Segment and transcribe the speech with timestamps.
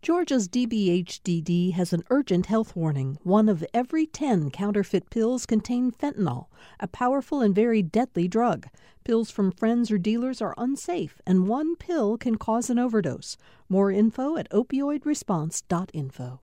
[0.00, 3.18] Georgia's DBHDD has an urgent health warning.
[3.24, 6.46] One of every 10 counterfeit pills contain fentanyl,
[6.78, 8.68] a powerful and very deadly drug.
[9.02, 13.36] Pills from friends or dealers are unsafe, and one pill can cause an overdose.
[13.68, 16.40] More info at opioidresponse.info.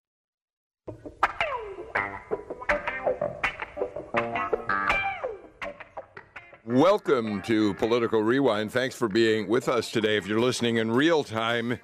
[6.66, 8.72] Welcome to Political Rewind.
[8.74, 10.18] Thanks for being with us today.
[10.18, 11.80] If you're listening in real time,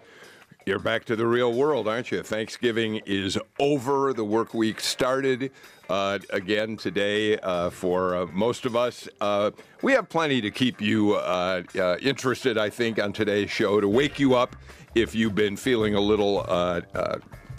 [0.65, 2.21] you're back to the real world, aren't you?
[2.21, 4.13] Thanksgiving is over.
[4.13, 5.51] The work week started
[5.89, 9.09] uh, again today uh, for uh, most of us.
[9.19, 9.51] Uh,
[9.81, 13.87] we have plenty to keep you uh, uh, interested, I think, on today's show to
[13.87, 14.55] wake you up
[14.93, 16.43] if you've been feeling a little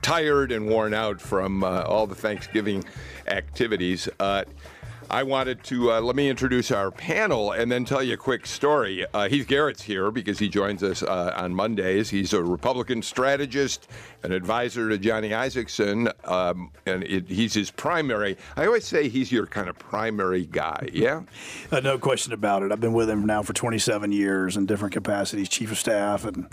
[0.03, 2.85] tired and worn out from all the Thanksgiving
[3.27, 4.09] activities.
[5.13, 8.47] I wanted to uh, let me introduce our panel and then tell you a quick
[8.47, 9.05] story.
[9.13, 12.09] Uh, Heath Garrett's here because he joins us uh, on Mondays.
[12.09, 13.89] He's a Republican strategist,
[14.23, 18.39] an advisor to Johnny Isakson, um, and it, he's his primary.
[18.57, 20.89] I always say he's your kind of primary guy.
[20.95, 21.25] Yeah,
[21.71, 22.73] uh, no question about it.
[22.73, 26.49] I've been with him now for 27 years in different capacities, chief of staff and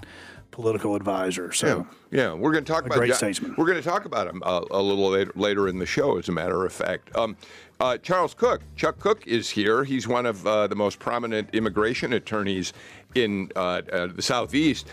[0.51, 1.53] political advisor.
[1.53, 2.33] So yeah, yeah.
[2.33, 3.55] we're going to talk about great statesman.
[3.57, 6.27] We're going to talk about him uh, a little later, later in the show, as
[6.27, 7.15] a matter of fact.
[7.15, 7.37] Um,
[7.79, 9.83] uh, Charles Cook, Chuck Cook is here.
[9.83, 12.73] He's one of uh, the most prominent immigration attorneys
[13.15, 14.87] in uh, uh, the Southeast.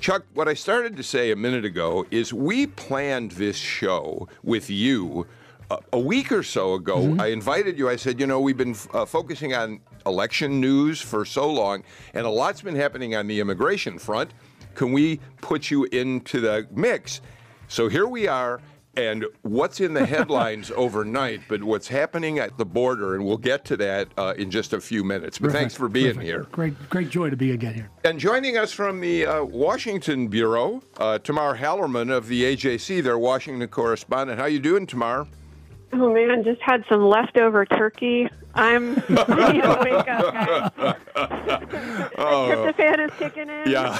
[0.00, 4.70] Chuck, what I started to say a minute ago is we planned this show with
[4.70, 5.26] you
[5.70, 6.96] uh, a week or so ago.
[6.96, 7.20] Mm-hmm.
[7.20, 7.90] I invited you.
[7.90, 12.24] I said, you know, we've been uh, focusing on election news for so long, and
[12.24, 14.32] a lot's been happening on the immigration front.
[14.74, 17.20] Can we put you into the mix?
[17.68, 18.62] So here we are
[18.96, 23.64] and what's in the headlines overnight, but what's happening at the border, and we'll get
[23.66, 25.38] to that uh, in just a few minutes.
[25.38, 25.60] But Perfect.
[25.60, 26.24] thanks for being Perfect.
[26.26, 26.42] here.
[26.52, 27.90] Great, great joy to be again here.
[28.04, 33.18] And joining us from the uh, Washington bureau, uh, Tamar Hallerman of the AJC, their
[33.18, 34.38] Washington correspondent.
[34.38, 35.26] How you doing, Tamar?
[35.92, 38.28] Oh man, just had some leftover turkey.
[38.54, 40.96] I'm I need to wake up, guys.
[42.18, 42.48] oh.
[42.48, 43.70] Tryptophan is kicking in.
[43.70, 43.98] Yeah.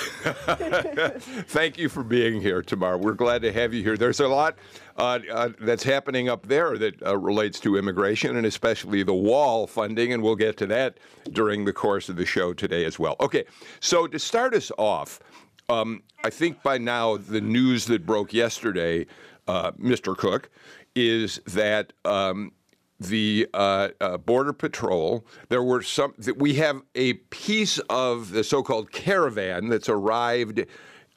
[1.48, 2.97] Thank you for being here, Tamar.
[2.98, 3.97] We're glad to have you here.
[3.97, 4.56] There's a lot
[4.97, 9.66] uh, uh, that's happening up there that uh, relates to immigration and especially the wall
[9.66, 10.98] funding, and we'll get to that
[11.32, 13.16] during the course of the show today as well.
[13.20, 13.44] Okay,
[13.81, 15.20] so to start us off,
[15.69, 19.06] um, I think by now the news that broke yesterday,
[19.47, 20.16] uh, Mr.
[20.16, 20.50] Cook,
[20.95, 22.53] is that um,
[22.99, 28.45] the uh, uh, Border Patrol, there were some, that we have a piece of the
[28.45, 30.65] so called caravan that's arrived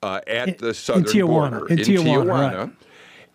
[0.02, 1.68] uh, at in, the southern in Tijuana, border.
[1.68, 2.26] In, in Tijuana.
[2.26, 2.58] Tijuana.
[2.58, 2.72] Right.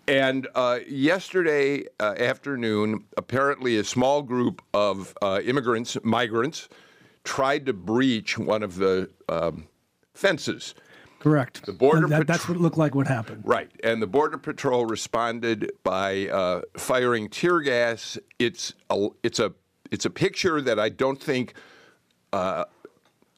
[0.08, 6.70] And uh, yesterday uh, afternoon, apparently a small group of uh, immigrants, migrants,
[7.24, 9.68] tried to breach one of the um,
[10.14, 10.74] fences
[11.20, 11.66] Correct.
[11.66, 13.42] The border that, that's what it looked like what happened.
[13.44, 18.18] Right, and the border patrol responded by uh, firing tear gas.
[18.38, 19.52] It's a it's a
[19.90, 21.54] it's a picture that I don't think.
[22.32, 22.64] Uh,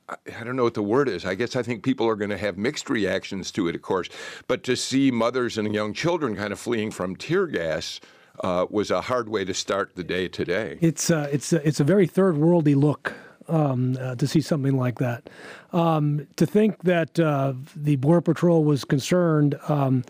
[0.09, 1.25] I don't know what the word is.
[1.25, 4.09] I guess I think people are going to have mixed reactions to it, of course.
[4.49, 8.01] But to see mothers and young children kind of fleeing from tear gas
[8.43, 10.79] uh, was a hard way to start the day today.
[10.81, 13.15] It's uh, it's a, it's a very third worldy look
[13.51, 15.29] um, uh, to see something like that.
[15.73, 20.05] Um, to think that uh, the Border Patrol was concerned um,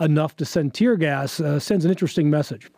[0.00, 2.70] enough to send tear gas uh, sends an interesting message.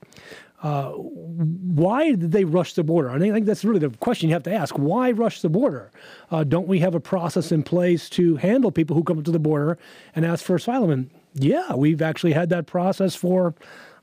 [0.62, 3.11] Uh, why did they rush the border?
[3.11, 4.77] I think that's really the question you have to ask.
[4.77, 5.93] Why rush the border?
[6.33, 9.39] Uh, don't we have a process in place to handle people who come to the
[9.39, 9.79] border
[10.17, 10.91] and ask for asylum?
[10.91, 13.55] And yeah, we've actually had that process for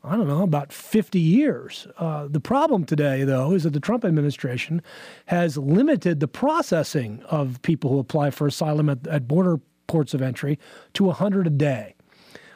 [0.06, 1.88] I don't know, about 50 years.
[1.98, 4.82] Uh, the problem today, though, is that the Trump administration
[5.26, 10.22] has limited the processing of people who apply for asylum at, at border ports of
[10.22, 10.60] entry
[10.94, 11.96] to 100 a day.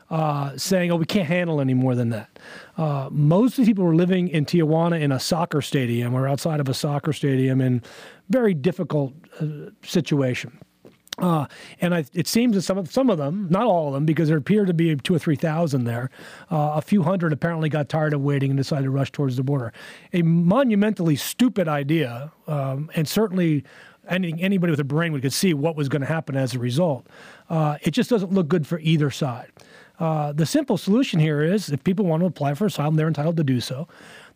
[0.10, 2.40] Uh, saying, oh, we can't handle any more than that.
[2.78, 6.60] Uh, most of the people were living in Tijuana in a soccer stadium or outside
[6.60, 7.84] of a soccer stadium in
[8.28, 10.58] very difficult uh, situation.
[11.22, 11.48] Uh,
[11.82, 14.30] and I, it seems that some of some of them, not all of them, because
[14.30, 16.10] there appear to be two or three thousand there,
[16.52, 19.44] uh, a few hundred apparently got tired of waiting and decided to rush towards the
[19.44, 19.74] border.
[20.14, 23.64] A monumentally stupid idea, um, and certainly
[24.08, 26.60] any, anybody with a brain would could see what was going to happen as a
[26.60, 27.06] result.
[27.50, 29.52] Uh, it just doesn't look good for either side.
[30.00, 33.38] Uh, the simple solution here is if people want to apply for asylum, they're entitled
[33.38, 33.88] to do so.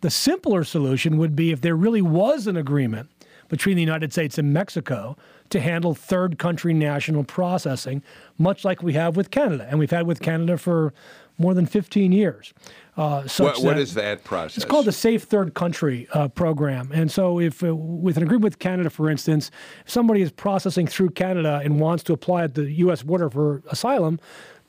[0.01, 3.09] The simpler solution would be if there really was an agreement
[3.47, 5.15] between the United States and Mexico
[5.53, 8.03] to handle third country national processing,
[8.37, 9.65] much like we have with Canada.
[9.69, 10.93] And we've had with Canada for
[11.37, 12.53] more than 15 years.
[12.97, 14.57] Uh, what, what is that process?
[14.57, 16.91] It's called the Safe Third Country uh, Program.
[16.91, 19.49] And so, if uh, with an agreement with Canada, for instance,
[19.85, 23.01] if somebody is processing through Canada and wants to apply at the U.S.
[23.01, 24.19] border for asylum,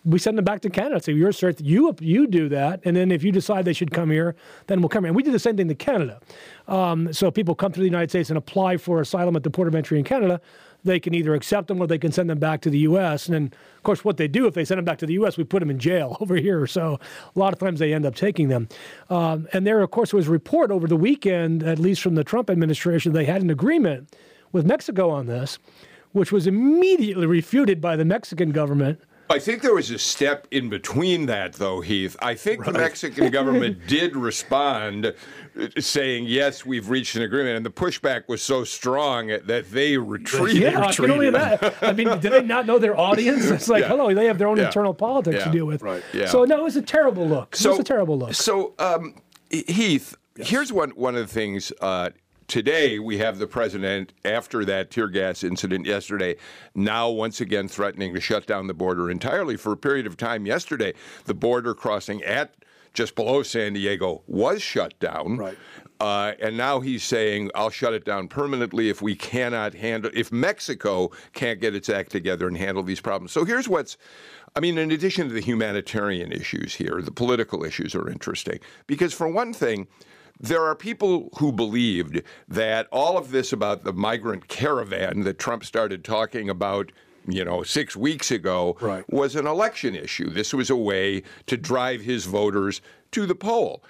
[0.04, 1.02] we send them back to Canada.
[1.02, 4.10] So you're cert, you you do that, and then if you decide they should come
[4.10, 4.36] here,
[4.66, 5.08] then we'll come here.
[5.08, 6.20] And we did the same thing to Canada.
[6.68, 9.68] Um, so people come to the United States and apply for asylum at the port
[9.68, 10.40] of entry in Canada.
[10.84, 13.26] They can either accept them or they can send them back to the U.S.
[13.26, 15.36] And then, of course, what they do if they send them back to the U.S.,
[15.36, 16.66] we put them in jail over here.
[16.66, 17.00] So
[17.34, 18.68] a lot of times they end up taking them.
[19.08, 22.24] Um, and there, of course, was a report over the weekend, at least from the
[22.24, 24.14] Trump administration, they had an agreement
[24.52, 25.58] with Mexico on this,
[26.12, 29.00] which was immediately refuted by the Mexican government.
[29.30, 32.16] I think there was a step in between that, though, Heath.
[32.20, 32.72] I think right.
[32.72, 35.12] the Mexican government did respond, uh,
[35.78, 37.56] saying, yes, we've reached an agreement.
[37.56, 40.62] And the pushback was so strong that they retreated.
[40.62, 41.14] Yeah, retreated.
[41.14, 41.82] only that.
[41.82, 43.46] I mean, did they not know their audience?
[43.46, 43.88] It's like, yeah.
[43.88, 44.66] hello, they have their own yeah.
[44.66, 45.44] internal politics yeah.
[45.44, 45.82] to deal with.
[45.82, 46.02] Right.
[46.12, 46.26] Yeah.
[46.26, 47.56] So, no, it was a terrible look.
[47.56, 48.34] So, it was a terrible look.
[48.34, 49.14] So, um,
[49.50, 50.48] Heath, yes.
[50.48, 52.10] here's one, one of the things uh,
[52.48, 56.36] today we have the president after that tear gas incident yesterday
[56.74, 60.46] now once again threatening to shut down the border entirely for a period of time.
[60.46, 60.94] Yesterday
[61.24, 62.54] the border crossing at
[62.92, 65.36] just below San Diego was shut down.
[65.36, 65.58] Right.
[66.00, 70.30] Uh, and now he's saying I'll shut it down permanently if we cannot handle if
[70.32, 73.32] Mexico can't get its act together and handle these problems.
[73.32, 73.96] So here's what's
[74.56, 78.60] I mean, in addition to the humanitarian issues here, the political issues are interesting.
[78.86, 79.88] Because, for one thing,
[80.40, 85.64] there are people who believed that all of this about the migrant caravan that Trump
[85.64, 86.90] started talking about
[87.26, 89.04] you know, six weeks ago right.
[89.10, 90.28] was an election issue.
[90.28, 92.80] This was a way to drive his voters
[93.12, 93.82] to the poll,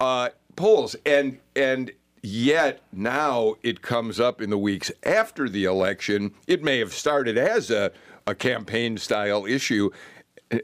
[0.00, 1.92] uh, polls, and and
[2.22, 6.34] yet now it comes up in the weeks after the election.
[6.46, 7.92] It may have started as a
[8.26, 9.90] a campaign style issue.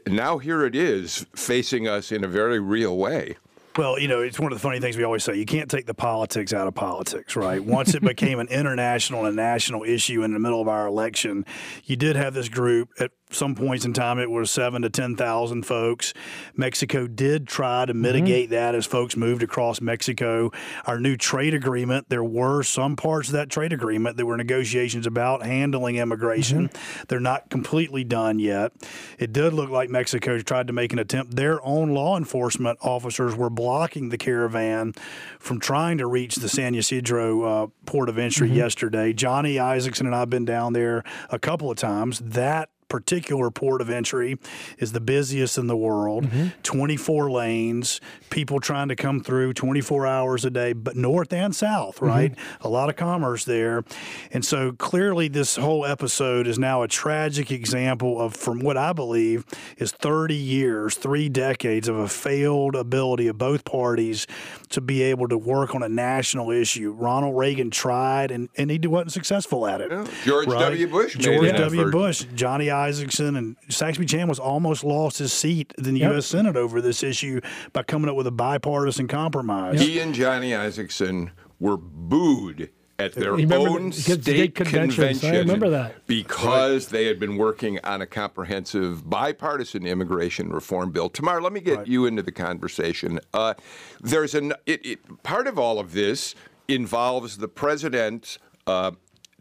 [0.07, 3.37] Now here it is facing us in a very real way.
[3.77, 5.35] Well, you know, it's one of the funny things we always say.
[5.35, 7.63] You can't take the politics out of politics, right?
[7.63, 11.45] Once it became an international and national issue in the middle of our election,
[11.85, 15.15] you did have this group at some points in time it was seven to ten
[15.15, 16.13] thousand folks.
[16.55, 18.55] Mexico did try to mitigate mm-hmm.
[18.55, 20.51] that as folks moved across Mexico.
[20.85, 25.07] Our new trade agreement, there were some parts of that trade agreement that were negotiations
[25.07, 26.69] about handling immigration.
[26.69, 27.03] Mm-hmm.
[27.07, 28.71] They're not completely done yet.
[29.17, 31.35] It did look like Mexico tried to make an attempt.
[31.35, 34.93] Their own law enforcement officers were blocking the caravan
[35.39, 38.57] from trying to reach the San Ysidro uh, port of entry mm-hmm.
[38.57, 39.13] yesterday.
[39.13, 42.19] Johnny Isakson and I've been down there a couple of times.
[42.19, 44.37] That particular port of entry
[44.77, 46.25] is the busiest in the world.
[46.25, 46.47] Mm-hmm.
[46.61, 51.95] 24 lanes, people trying to come through 24 hours a day, but north and south,
[51.95, 52.05] mm-hmm.
[52.05, 52.31] right?
[52.33, 52.67] Mm-hmm.
[52.67, 53.85] A lot of commerce there.
[54.31, 58.91] And so clearly, this whole episode is now a tragic example of, from what I
[58.91, 59.45] believe,
[59.77, 64.27] is 30 years, three decades of a failed ability of both parties
[64.69, 66.91] to be able to work on a national issue.
[66.91, 69.91] Ronald Reagan tried, and, and he wasn't successful at it.
[69.91, 70.05] Yeah.
[70.25, 70.59] George right?
[70.59, 70.87] W.
[70.89, 71.89] Bush George W.
[71.89, 76.13] Bush, Johnny Isakson and Saxby Chambliss almost lost his seat in the yep.
[76.13, 76.25] U.S.
[76.27, 77.41] Senate over this issue
[77.73, 79.79] by coming up with a bipartisan compromise.
[79.79, 82.69] He and Johnny Isakson were booed
[83.01, 85.17] at their own state convention.
[85.23, 86.05] I remember that.
[86.07, 86.91] Because right.
[86.91, 91.09] they had been working on a comprehensive bipartisan immigration reform bill.
[91.09, 91.87] Tamar, let me get right.
[91.87, 93.19] you into the conversation.
[93.33, 93.53] Uh,
[94.01, 96.35] there's an it, it, part of all of this
[96.67, 98.37] involves the president
[98.67, 98.91] uh,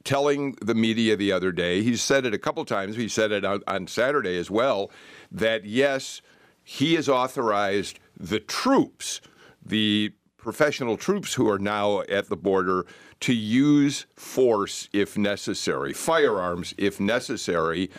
[0.05, 3.45] telling the media the other day, he said it a couple times, he said it
[3.45, 4.91] on, on Saturday as well,
[5.31, 6.23] that yes,
[6.63, 9.21] he has authorized the troops,
[9.65, 12.87] the professional troops who are now at the border,
[13.21, 17.91] to use force if necessary, firearms if necessary.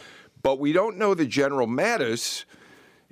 [0.41, 2.45] But we don't know that General Mattis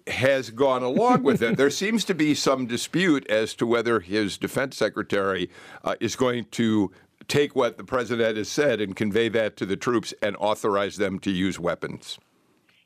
[0.07, 1.57] has gone along with it.
[1.57, 5.49] There seems to be some dispute as to whether his defense secretary
[5.83, 6.91] uh, is going to
[7.29, 11.19] take what the president has said and convey that to the troops and authorize them
[11.19, 12.19] to use weapons.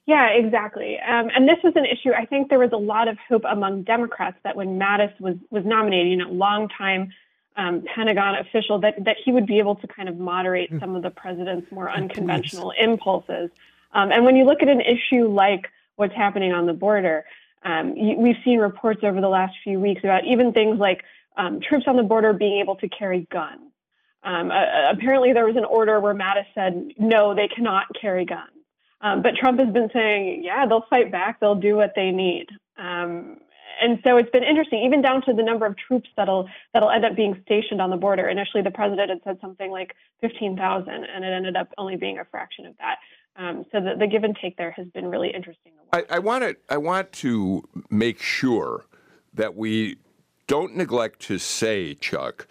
[0.06, 1.00] Yeah, exactly.
[1.00, 2.12] Um, and this was an issue.
[2.12, 5.64] I think there was a lot of hope among Democrats that when Mattis was was
[5.66, 7.14] nominated, you know, longtime
[7.56, 10.80] um, Pentagon official, that that he would be able to kind of moderate hmm.
[10.80, 13.50] some of the president's more unconventional impulses.
[13.94, 17.24] Um, and when you look at an issue like what's happening on the border,
[17.64, 21.04] um, you, we've seen reports over the last few weeks about even things like
[21.38, 23.73] um, troops on the border being able to carry guns.
[24.24, 28.52] Um, uh, apparently, there was an order where Mattis said, no, they cannot carry guns.
[29.02, 32.48] Um, but Trump has been saying, yeah, they'll fight back, they'll do what they need.
[32.78, 33.38] Um,
[33.82, 37.04] and so it's been interesting, even down to the number of troops that'll that'll end
[37.04, 38.30] up being stationed on the border.
[38.30, 42.26] Initially, the president had said something like 15,000, and it ended up only being a
[42.26, 42.98] fraction of that.
[43.36, 45.72] Um, so the, the, give and take there has been really interesting.
[45.92, 48.86] I, I want to I want to make sure
[49.34, 49.98] that we
[50.46, 52.48] don't neglect to say, Chuck,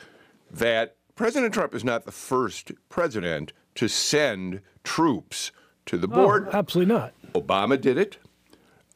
[0.50, 5.52] that President Trump is not the first president to send troops
[5.86, 6.48] to the border.
[6.52, 7.12] Oh, absolutely not.
[7.32, 8.16] Obama did it.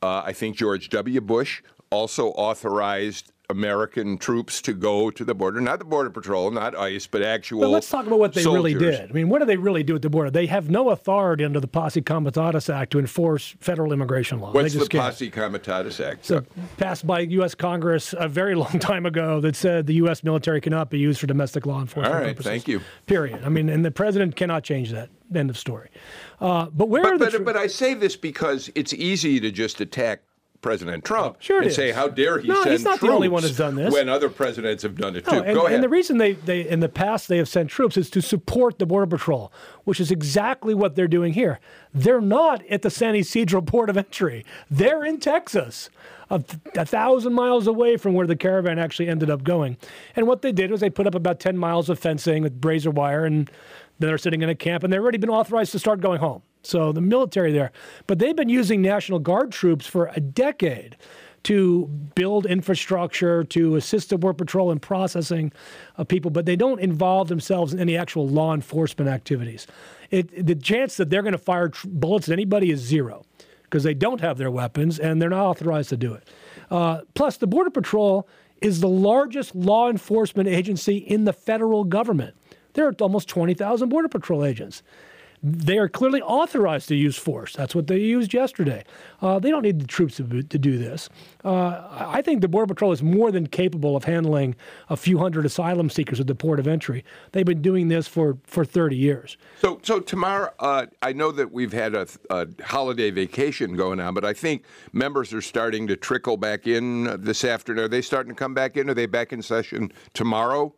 [0.02, 1.20] Uh, I think George W.
[1.20, 6.76] Bush also authorized American troops to go to the border, not the Border Patrol, not
[6.76, 7.60] ICE, but actual.
[7.60, 8.74] But let's talk about what they soldiers.
[8.74, 9.10] really did.
[9.10, 10.30] I mean, what do they really do at the border?
[10.30, 14.52] They have no authority under the Posse Comitatus Act to enforce federal immigration law.
[14.52, 15.04] What's they the can't.
[15.04, 16.24] Posse Comitatus Act?
[16.24, 16.44] So
[16.76, 17.54] passed by U.S.
[17.54, 20.24] Congress a very long time ago that said the U.S.
[20.24, 22.50] military cannot be used for domestic law enforcement All right, purposes.
[22.50, 22.80] thank you.
[23.06, 23.42] Period.
[23.44, 25.10] I mean, and the president cannot change that.
[25.34, 25.90] End of story.
[26.40, 29.80] Uh, but where are the but, but I say this because it's easy to just
[29.80, 30.22] attack
[30.60, 31.74] President Trump oh, Sure and is.
[31.76, 33.92] say, "How dare he No, send he's not the only one troops," who's done this.
[33.92, 35.32] When other presidents have done it too.
[35.32, 35.74] No, and, Go ahead.
[35.74, 38.78] and the reason they, they in the past they have sent troops is to support
[38.78, 39.52] the border patrol,
[39.84, 41.60] which is exactly what they're doing here.
[41.94, 44.44] They're not at the San Ysidro port of entry.
[44.70, 45.90] They're in Texas,
[46.30, 46.42] a,
[46.74, 49.76] a thousand miles away from where the caravan actually ended up going.
[50.14, 52.90] And what they did was they put up about ten miles of fencing with brazier
[52.90, 53.50] wire, and
[53.98, 56.42] then they're sitting in a camp, and they've already been authorized to start going home.
[56.66, 57.72] So the military there,
[58.06, 60.96] but they've been using National Guard troops for a decade
[61.44, 65.52] to build infrastructure, to assist the Border Patrol in processing
[65.96, 69.68] of people, but they don't involve themselves in any actual law enforcement activities.
[70.10, 73.24] It, the chance that they're going to fire tr- bullets at anybody is zero
[73.62, 76.28] because they don't have their weapons and they're not authorized to do it.
[76.68, 78.28] Uh, plus, the Border Patrol
[78.60, 82.34] is the largest law enforcement agency in the federal government.
[82.72, 84.82] There are almost 20,000 Border Patrol agents.
[85.48, 87.52] They are clearly authorized to use force.
[87.54, 88.82] That's what they used yesterday.
[89.22, 91.08] Uh, they don't need the troops to, to do this.
[91.44, 94.56] Uh, I think the Border Patrol is more than capable of handling
[94.88, 97.04] a few hundred asylum seekers at the port of entry.
[97.30, 99.36] They've been doing this for, for 30 years.
[99.60, 104.14] So, so Tamar, uh, I know that we've had a, a holiday vacation going on,
[104.14, 107.84] but I think members are starting to trickle back in this afternoon.
[107.84, 108.90] Are they starting to come back in?
[108.90, 110.74] Are they back in session tomorrow?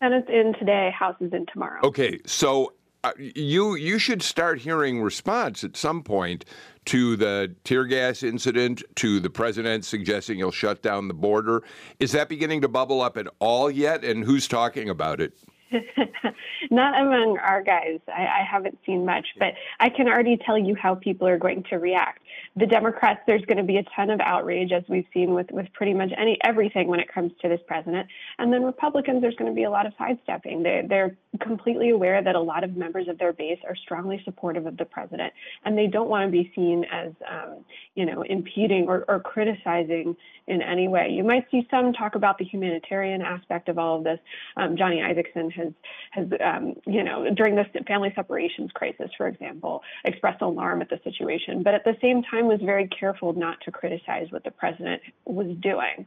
[0.00, 1.80] Senate's in today, House is in tomorrow.
[1.82, 2.70] Okay, so uh,
[3.04, 6.44] Uh, you you should start hearing response at some point
[6.84, 11.62] to the tear gas incident, to the president suggesting he'll shut down the border.
[12.00, 14.04] Is that beginning to bubble up at all yet?
[14.04, 15.32] And who's talking about it?
[16.70, 18.00] Not among our guys.
[18.08, 21.64] I, I haven't seen much, but I can already tell you how people are going
[21.70, 22.22] to react.
[22.58, 25.72] The Democrats, there's going to be a ton of outrage, as we've seen with, with
[25.74, 28.08] pretty much any everything when it comes to this president.
[28.38, 30.62] And then Republicans, there's going to be a lot of sidestepping.
[30.62, 34.66] They're, they're completely aware that a lot of members of their base are strongly supportive
[34.66, 35.32] of the president,
[35.64, 40.16] and they don't want to be seen as, um, you know, impeding or, or criticizing
[40.48, 41.10] in any way.
[41.10, 44.18] You might see some talk about the humanitarian aspect of all of this.
[44.56, 45.72] Um, Johnny Isakson has
[46.10, 51.00] has um, you know during this family separations crisis, for example, expressed alarm at the
[51.04, 55.02] situation, but at the same time was very careful not to criticize what the president
[55.24, 56.06] was doing.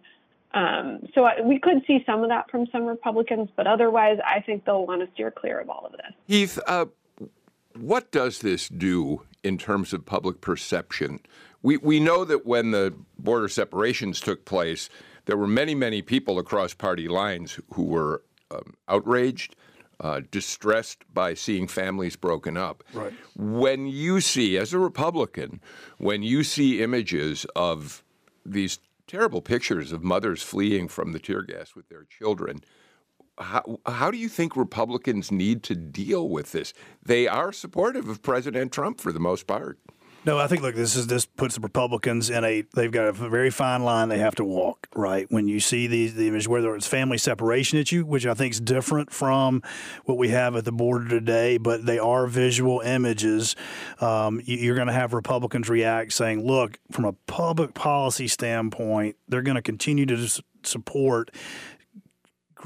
[0.54, 4.66] Um, so we could see some of that from some Republicans, but otherwise, I think
[4.66, 6.12] they'll want to steer clear of all of this.
[6.28, 6.88] Heath, uh,
[7.80, 11.20] what does this do in terms of public perception?
[11.62, 14.90] We, we know that when the border separations took place,
[15.26, 19.56] there were many, many people across party lines who were um, outraged,
[20.01, 22.84] uh, distressed by seeing families broken up.
[22.93, 23.13] Right.
[23.38, 25.62] When you see, as a Republican,
[26.00, 28.03] when you see images of
[28.46, 32.62] these terrible pictures of mothers fleeing from the tear gas with their children,
[33.38, 36.74] how, how do you think Republicans need to deal with this?
[37.03, 39.79] They are supportive of President Trump for the most part.
[40.24, 43.12] No, I think look, this is this puts the Republicans in a they've got a
[43.12, 44.88] very fine line they have to walk.
[44.96, 48.54] Right when you see these the image, whether it's family separation issue, which I think
[48.54, 49.63] is different from
[50.06, 53.56] what we have at the border today, but they are visual images.
[54.00, 59.16] Um, you- you're going to have Republicans react saying, "Look, from a public policy standpoint,
[59.28, 60.28] they're going to continue to
[60.62, 61.32] support."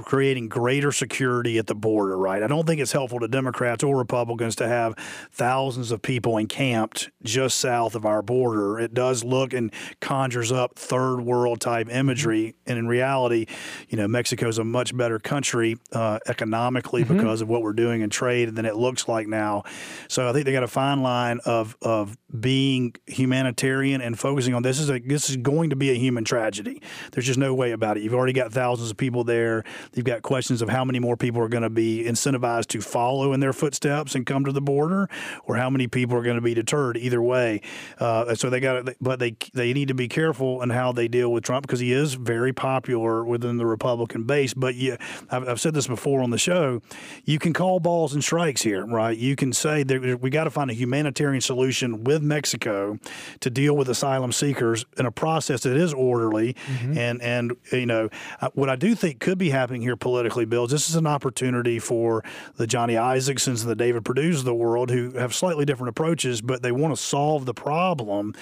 [0.03, 2.43] Creating greater security at the border, right?
[2.43, 4.95] I don't think it's helpful to Democrats or Republicans to have
[5.31, 8.79] thousands of people encamped just south of our border.
[8.79, 9.71] It does look and
[10.01, 12.55] conjures up third world type imagery.
[12.65, 13.45] And in reality,
[13.89, 18.09] you know, Mexico's a much better country uh, economically because of what we're doing in
[18.09, 19.63] trade than it looks like now.
[20.07, 24.63] So I think they got a fine line of of being humanitarian and focusing on
[24.63, 26.81] this is a this is going to be a human tragedy.
[27.11, 28.03] There's just no way about it.
[28.03, 29.63] You've already got thousands of people there.
[29.93, 33.33] You've got questions of how many more people are going to be incentivized to follow
[33.33, 35.09] in their footsteps and come to the border,
[35.45, 36.97] or how many people are going to be deterred.
[36.97, 37.61] Either way,
[37.99, 41.31] uh, so they got, but they they need to be careful in how they deal
[41.31, 44.53] with Trump because he is very popular within the Republican base.
[44.53, 44.97] But you,
[45.29, 46.81] I've, I've said this before on the show,
[47.23, 49.17] you can call balls and strikes here, right?
[49.17, 52.97] You can say that we got to find a humanitarian solution with Mexico
[53.39, 56.55] to deal with asylum seekers in a process that is orderly,
[56.97, 58.09] and and you know
[58.53, 60.67] what I do think could be happening happening here politically, Bill.
[60.67, 62.23] This is an opportunity for
[62.55, 66.41] the Johnny Isaksons and the David Perdue's of the world who have slightly different approaches,
[66.41, 68.33] but they want to solve the problem.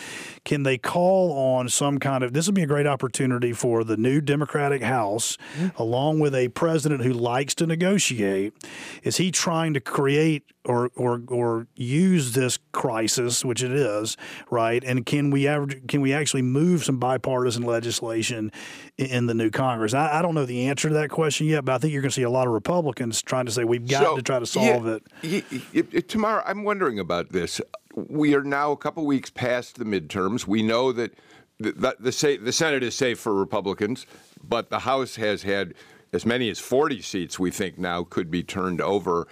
[0.46, 3.98] Can they call on some kind of this would be a great opportunity for the
[3.98, 5.82] new Democratic House, mm-hmm.
[5.82, 8.54] along with a president who likes to negotiate?
[9.02, 14.16] Is he trying to create or or or use this crisis, which it is,
[14.50, 14.84] right?
[14.84, 18.52] And can we ever, can we actually move some bipartisan legislation
[18.98, 19.94] in the new Congress?
[19.94, 22.12] I, I, don't know the answer to that question yet, but I think you're going
[22.12, 24.46] to see a lot of Republicans trying to say we've got so, to try to
[24.46, 25.46] solve yeah, it.
[25.74, 27.62] Yeah, Tamara, I'm wondering about this.
[27.96, 30.48] We are now a couple weeks past the midterms.
[30.48, 31.14] We know that
[31.60, 34.06] the, the, the, the Senate is safe for Republicans,
[34.44, 35.74] but the House has had
[36.12, 39.28] as many as 40 seats we think now could be turned over.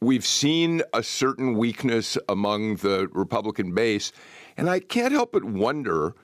[0.00, 4.12] We've seen a certain weakness among the Republican base,
[4.56, 6.14] and I can't help but wonder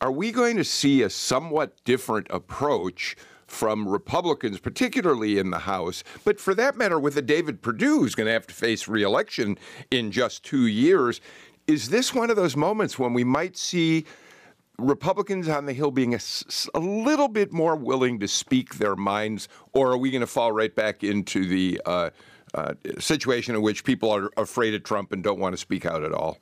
[0.00, 3.16] are we going to see a somewhat different approach
[3.50, 8.14] from Republicans, particularly in the House, but for that matter, with a David Perdue who's
[8.14, 9.58] going to have to face reelection
[9.90, 11.20] in just two years?
[11.66, 14.04] Is this one of those moments when we might see
[14.78, 16.20] Republicans on the Hill being a,
[16.74, 20.52] a, little bit more willing to speak their minds, or are we going to fall
[20.52, 22.10] right back into the uh,
[22.54, 26.04] uh, situation in which people are afraid of Trump and don't want to speak out
[26.04, 26.38] at all?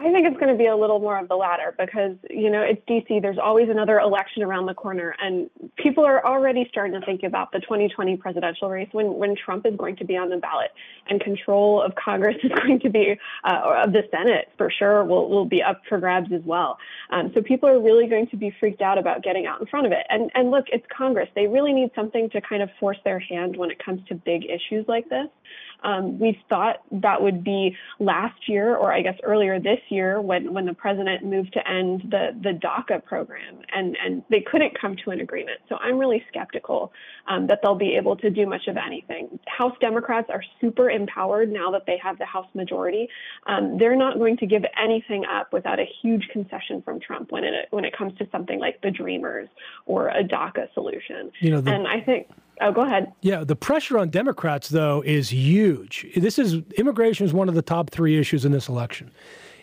[0.00, 2.62] I think it's going to be a little more of the latter because, you know,
[2.62, 3.20] it's DC.
[3.20, 5.16] There's always another election around the corner.
[5.20, 9.66] And people are already starting to think about the 2020 presidential race when, when Trump
[9.66, 10.70] is going to be on the ballot
[11.08, 15.28] and control of Congress is going to be, uh, of the Senate for sure, will,
[15.28, 16.78] will be up for grabs as well.
[17.10, 19.84] Um, so people are really going to be freaked out about getting out in front
[19.84, 20.06] of it.
[20.10, 21.28] And, and look, it's Congress.
[21.34, 24.44] They really need something to kind of force their hand when it comes to big
[24.44, 25.26] issues like this.
[25.82, 30.52] Um, we thought that would be last year, or I guess earlier this year, when,
[30.52, 34.96] when the president moved to end the, the DACA program, and, and they couldn't come
[35.04, 35.60] to an agreement.
[35.68, 36.92] So I'm really skeptical
[37.26, 39.38] um, that they'll be able to do much of anything.
[39.46, 43.08] House Democrats are super empowered now that they have the House majority.
[43.46, 47.44] Um, they're not going to give anything up without a huge concession from Trump when
[47.44, 49.48] it when it comes to something like the Dreamers
[49.86, 51.30] or a DACA solution.
[51.40, 52.28] You know, the- and I think
[52.60, 53.12] Oh, go ahead.
[53.22, 56.06] Yeah, the pressure on Democrats, though, is huge.
[56.16, 59.10] This is immigration is one of the top three issues in this election.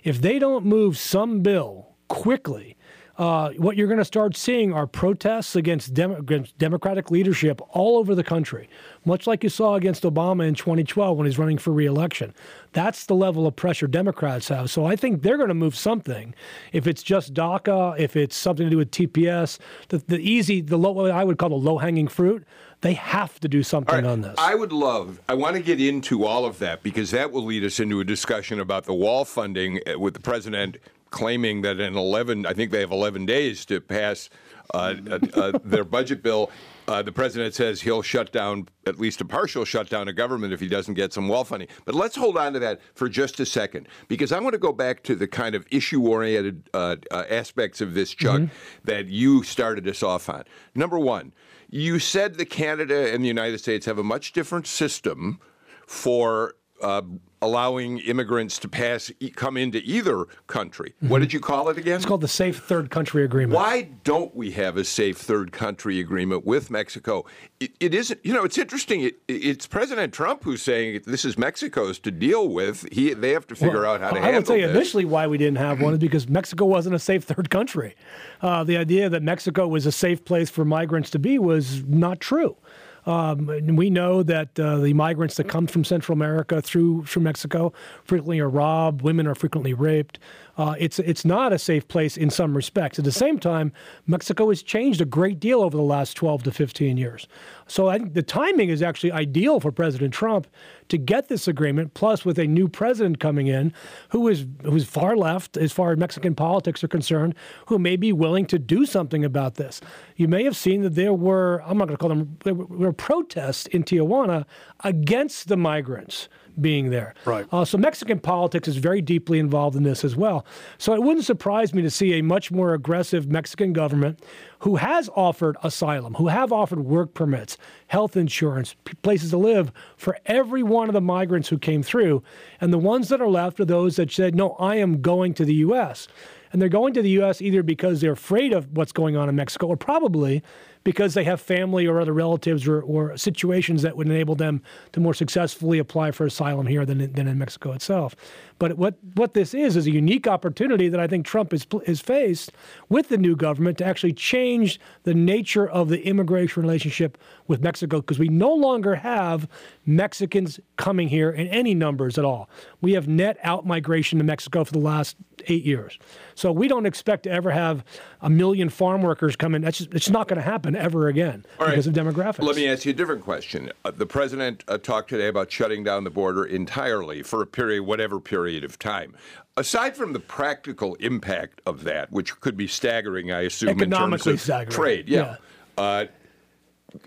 [0.04, 2.78] If they don't move some bill quickly,
[3.18, 7.98] uh, what you're going to start seeing are protests against, Dem- against, Democratic leadership all
[7.98, 8.70] over the country,
[9.06, 12.34] much like you saw against Obama in 2012 when he's running for reelection.
[12.74, 14.70] That's the level of pressure Democrats have.
[14.70, 16.36] So I think they're going to move something.
[16.74, 20.78] If it's just DACA, if it's something to do with TPS, the, the easy, the
[20.78, 22.46] low, what I would call the low hanging fruit,
[22.82, 24.04] they have to do something right.
[24.04, 24.36] on this.
[24.38, 27.64] I would love, I want to get into all of that because that will lead
[27.64, 30.78] us into a discussion about the wall funding uh, with the president
[31.16, 34.30] claiming that in 11, I think they have 11 days to pass
[34.74, 36.52] uh, uh, uh, their budget bill.
[36.90, 40.60] Uh, the president says he'll shut down at least a partial shutdown of government if
[40.60, 41.70] he doesn't get some wall funding.
[41.86, 44.74] But let's hold on to that for just a second because I want to go
[44.74, 48.54] back to the kind of issue-oriented uh, uh, aspects of this, Chuck, mm-hmm.
[48.84, 50.44] that you started us off on.
[50.76, 51.32] Number one,
[51.70, 55.40] you said that Canada and the United States have a much different system
[55.88, 57.04] for uh,
[57.46, 60.94] allowing immigrants to pass come into either country.
[60.98, 61.10] Mm-hmm.
[61.10, 61.96] What did you call it again?
[61.96, 63.56] It's called the Safe Third Country Agreement.
[63.56, 67.26] Why don't we have a Safe Third Country Agreement with Mexico?
[67.60, 68.20] it, it isn't.
[68.24, 69.02] You know, it's interesting.
[69.02, 72.88] It, it's President Trump who's saying this is Mexico's to deal with.
[72.92, 74.20] He they have to figure well, out how to.
[74.20, 74.76] I will tell you this.
[74.76, 77.96] initially why we didn't have one is because Mexico wasn't a safe third country.
[78.42, 82.20] Uh, the idea that Mexico was a safe place for migrants to be was not
[82.20, 82.58] true.
[83.06, 87.72] Um, we know that uh, the migrants that come from Central America through through Mexico
[88.04, 89.02] frequently are robbed.
[89.02, 90.20] Women are frequently raped.
[90.58, 92.98] Uh, it's it's not a safe place in some respects.
[92.98, 93.74] At the same time,
[94.08, 97.28] Mexico has changed a great deal over the last 12 to 15 years.
[97.68, 100.48] So I think the timing is actually ideal for President Trump
[100.90, 101.94] to get this agreement.
[101.94, 103.74] Plus, with a new president coming in,
[104.10, 107.36] who is who's far left as far as Mexican politics are concerned,
[107.68, 109.82] who may be willing to do something about this.
[110.16, 112.94] You may have seen that there were I'm not going to call them there were
[112.94, 114.46] protests in Tijuana
[114.84, 117.14] against the migrants being there.
[117.26, 117.46] Right.
[117.52, 120.46] Uh, so Mexican politics is very deeply involved in this as well.
[120.78, 124.20] So it wouldn't surprise me to see a much more aggressive Mexican government
[124.60, 130.18] who has offered asylum, who have offered work permits, health insurance, places to live for
[130.26, 132.24] every one of the migrants who came through.
[132.60, 135.46] And the ones that are left are those that said, no, I am going to
[135.46, 136.08] the U.S.
[136.52, 137.42] And they're going to the U.S.
[137.42, 140.42] either because they're afraid of what's going on in Mexico or probably
[140.86, 144.62] because they have family or other relatives or, or situations that would enable them
[144.94, 148.16] to more successfully apply for asylum here than, than in Mexico itself.
[148.60, 152.00] But what, what this is is a unique opportunity that I think Trump is, is
[152.00, 152.52] faced
[152.88, 157.18] with the new government to actually change the nature of the immigration relationship
[157.48, 159.50] with Mexico because we no longer have
[159.88, 162.48] Mexicans coming here in any numbers at all.
[162.80, 165.18] We have net out migration to Mexico for the last
[165.48, 165.98] eight years.
[166.36, 167.84] So we don't expect to ever have
[168.22, 169.62] a million farm workers come in.
[169.62, 171.98] That's just, it's not going to happen ever again All because right.
[171.98, 172.44] of demographics.
[172.44, 173.72] Let me ask you a different question.
[173.84, 177.84] Uh, the president uh, talked today about shutting down the border entirely for a period,
[177.84, 179.16] whatever period of time.
[179.58, 183.94] Aside from the practical impact of that, which could be staggering, I assume, in terms
[183.94, 185.38] Economically of staggering, trade, yeah.
[185.78, 186.06] Uh,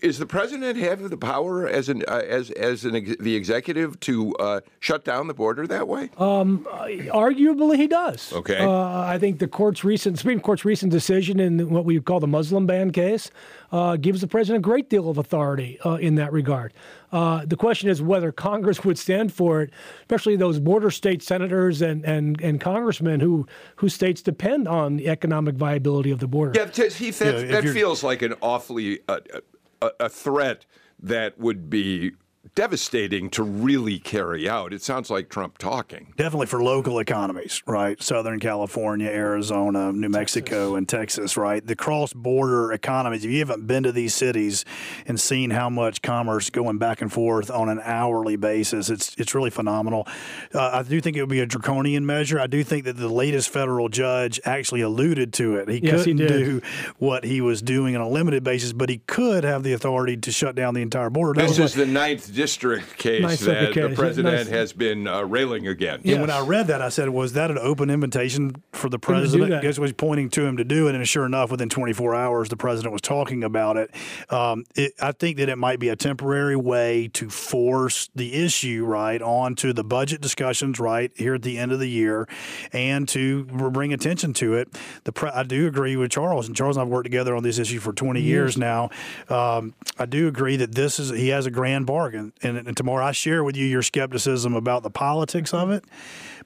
[0.03, 3.99] is the president have the power as an uh, as as an ex- the executive
[4.01, 6.11] to uh, shut down the border that way?
[6.17, 8.33] Arguably, he does.
[8.33, 8.59] Okay.
[8.59, 12.27] Uh, I think the court's recent Supreme Court's recent decision in what we call the
[12.27, 13.31] Muslim ban case
[13.73, 16.73] uh, gives the president a great deal of authority uh, in that regard.
[17.11, 19.71] Uh, the question is whether Congress would stand for it,
[20.03, 23.47] especially those border state senators and, and, and congressmen who
[23.77, 26.53] whose states depend on the economic viability of the border.
[26.55, 29.21] Yeah, he, that, Yeah, that feels like an awfully uh,
[29.83, 30.65] a, a threat
[31.01, 32.13] that would be
[32.59, 34.73] devastating to really carry out.
[34.73, 36.13] It sounds like Trump talking.
[36.17, 38.03] Definitely for local economies, right?
[38.03, 41.65] Southern California, Arizona, New Mexico, and Texas, right?
[41.65, 43.25] The cross border economies.
[43.25, 44.65] If you haven't been to these cities
[45.07, 49.37] and seen how much commerce going back and forth on an hourly basis, it's it's
[49.37, 50.09] really phenomenal.
[50.53, 52.41] Uh, I do think it would be a draconian measure.
[52.41, 55.69] I do think that the latest federal judge actually alluded to it.
[55.69, 56.29] He Yes, couldn't did.
[56.29, 56.61] do
[56.99, 60.33] what he was doing on a limited basis, but he could have the authority to
[60.33, 61.41] shut down the entire border.
[61.41, 62.48] That This was is the ninth district
[62.97, 64.49] case Ninth that Circuit the president Nice.
[64.49, 66.07] has been uh, railing against.
[66.07, 69.01] And when I read that, I said, "Was that an open invitation for the him
[69.01, 69.63] to do president?" that.
[69.63, 72.57] Guess was pointing to him to do it, and sure enough, within 24 hours, the
[72.57, 73.91] president was talking about it.
[74.31, 78.85] Um, it I think that it might be a temporary way to force the issue
[78.85, 82.29] right onto the budget discussions right here at the end of the year,
[82.73, 84.69] and to bring attention to it.
[85.05, 87.59] The pre- I do agree with Charles, and Charles and I've worked together on this
[87.59, 88.91] issue for 20 years now.
[89.29, 93.03] Um, I do agree that this is he has a grand bargain, and, and Tamar
[93.03, 95.85] I share with you your skepticism about the politics of it.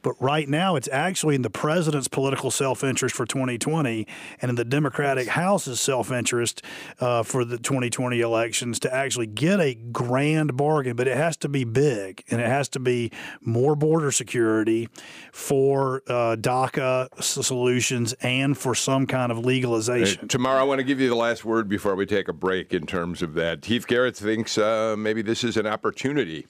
[0.03, 4.07] But right now, it's actually in the president's political self interest for 2020
[4.41, 6.63] and in the Democratic House's self interest
[7.01, 10.97] uh, for the 2020 elections to actually get a grand bargain.
[10.97, 13.11] But it has to be big and it has to be
[13.41, 14.89] more border security
[15.33, 20.29] for uh, DACA solutions and for some kind of legalization.
[20.29, 22.87] Tamar, I want to give you the last word before we take a break in
[22.87, 23.65] terms of that.
[23.65, 26.47] Heath Garrett thinks uh, maybe this is an opportunity.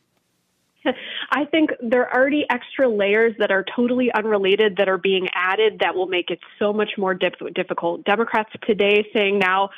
[1.35, 5.79] I think there are already extra layers that are totally unrelated that are being added
[5.81, 8.05] that will make it so much more dif- difficult.
[8.05, 9.71] Democrats today saying now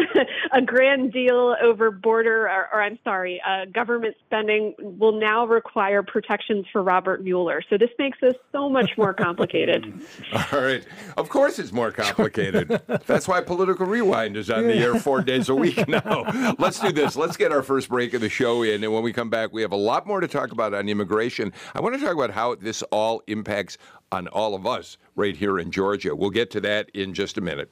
[0.52, 6.02] a grand deal over border, or, or I'm sorry, uh, government spending will now require
[6.02, 7.60] protections for Robert Mueller.
[7.68, 9.84] So this makes this so much more complicated.
[10.32, 10.86] All right.
[11.18, 12.68] Of course, it's more complicated.
[13.06, 16.54] That's why Political Rewind is on the air four days a week now.
[16.58, 17.14] Let's do this.
[17.14, 18.82] Let's get our first break of the show in.
[18.82, 21.52] And when we come back, we have a lot more to talk about on immigration.
[21.74, 23.76] I want to talk about how this all impacts
[24.12, 26.14] on all of us right here in Georgia.
[26.14, 27.70] We'll get to that in just a minute.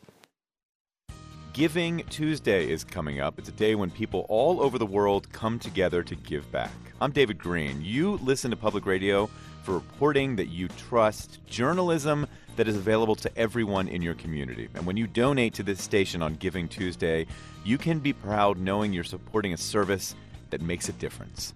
[1.52, 3.38] Giving Tuesday is coming up.
[3.38, 6.72] It's a day when people all over the world come together to give back.
[7.00, 7.82] I'm David Greene.
[7.82, 9.28] You listen to public radio
[9.62, 14.68] for reporting that you trust, journalism that is available to everyone in your community.
[14.74, 17.26] And when you donate to this station on Giving Tuesday,
[17.64, 20.14] you can be proud knowing you're supporting a service
[20.50, 21.54] that makes a difference.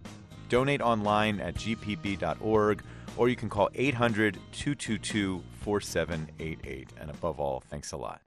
[0.48, 2.82] Donate online at gpb.org
[3.16, 6.88] or you can call 800 222 4788.
[7.00, 8.20] And above all, thanks a lot.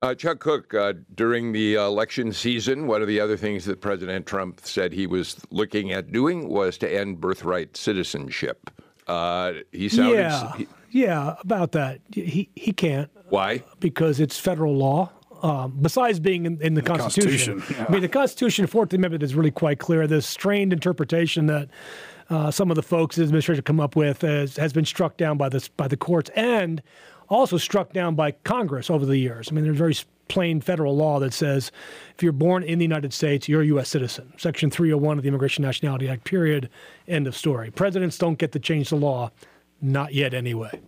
[0.00, 4.26] Uh, Chuck Cook, uh, during the election season, one of the other things that President
[4.26, 8.70] Trump said he was looking at doing was to end birthright citizenship.
[9.08, 10.18] Uh, he sounded.
[10.18, 12.00] yeah, he- yeah, about that.
[12.12, 13.62] He he can't why?
[13.80, 15.10] because it's federal law.
[15.42, 19.34] Um, besides being in, in the, Constitution, Constitution, I mean, the Constitution, Fourth Amendment is
[19.34, 20.06] really quite clear.
[20.06, 21.68] This strained interpretation that
[22.30, 25.16] uh, some of the folks in the administration come up with has, has been struck
[25.16, 26.82] down by this by the courts and
[27.28, 29.48] also struck down by Congress over the years.
[29.50, 29.96] I mean, there's very
[30.28, 31.72] plain federal law that says
[32.14, 33.88] if you're born in the United States, you're a U.S.
[33.88, 34.32] citizen.
[34.36, 36.24] Section 301 of the Immigration Nationality Act.
[36.24, 36.68] Period.
[37.06, 37.70] End of story.
[37.70, 39.30] Presidents don't get to change the law,
[39.80, 40.80] not yet anyway.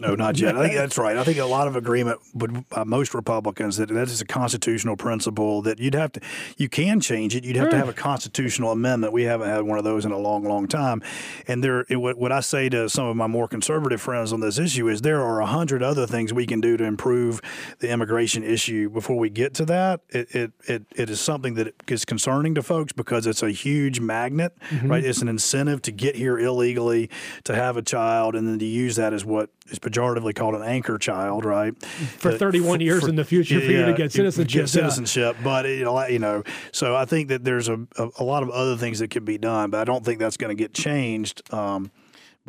[0.00, 0.56] No, not yet.
[0.56, 1.16] I think that's right.
[1.16, 4.96] I think a lot of agreement with uh, most Republicans that that is a constitutional
[4.96, 6.20] principle that you'd have to,
[6.56, 7.44] you can change it.
[7.44, 9.12] You'd have to have a constitutional amendment.
[9.12, 11.02] We haven't had one of those in a long, long time.
[11.46, 14.40] And there, it, what, what I say to some of my more conservative friends on
[14.40, 17.40] this issue is there are a hundred other things we can do to improve
[17.80, 18.88] the immigration issue.
[18.88, 22.62] Before we get to that, it it, it, it is something that is concerning to
[22.62, 25.04] folks because it's a huge magnet, right?
[25.04, 27.10] It's an incentive to get here illegally,
[27.44, 30.62] to have a child, and then to use that as what is pejoratively called an
[30.62, 31.80] anchor child, right?
[32.18, 34.66] For 31 years in the future for you to get citizenship, Get yeah.
[34.66, 38.50] citizenship, but it, you know, so I think that there's a, a, a lot of
[38.50, 41.42] other things that can be done, but I don't think that's going to get changed.
[41.52, 41.90] Um,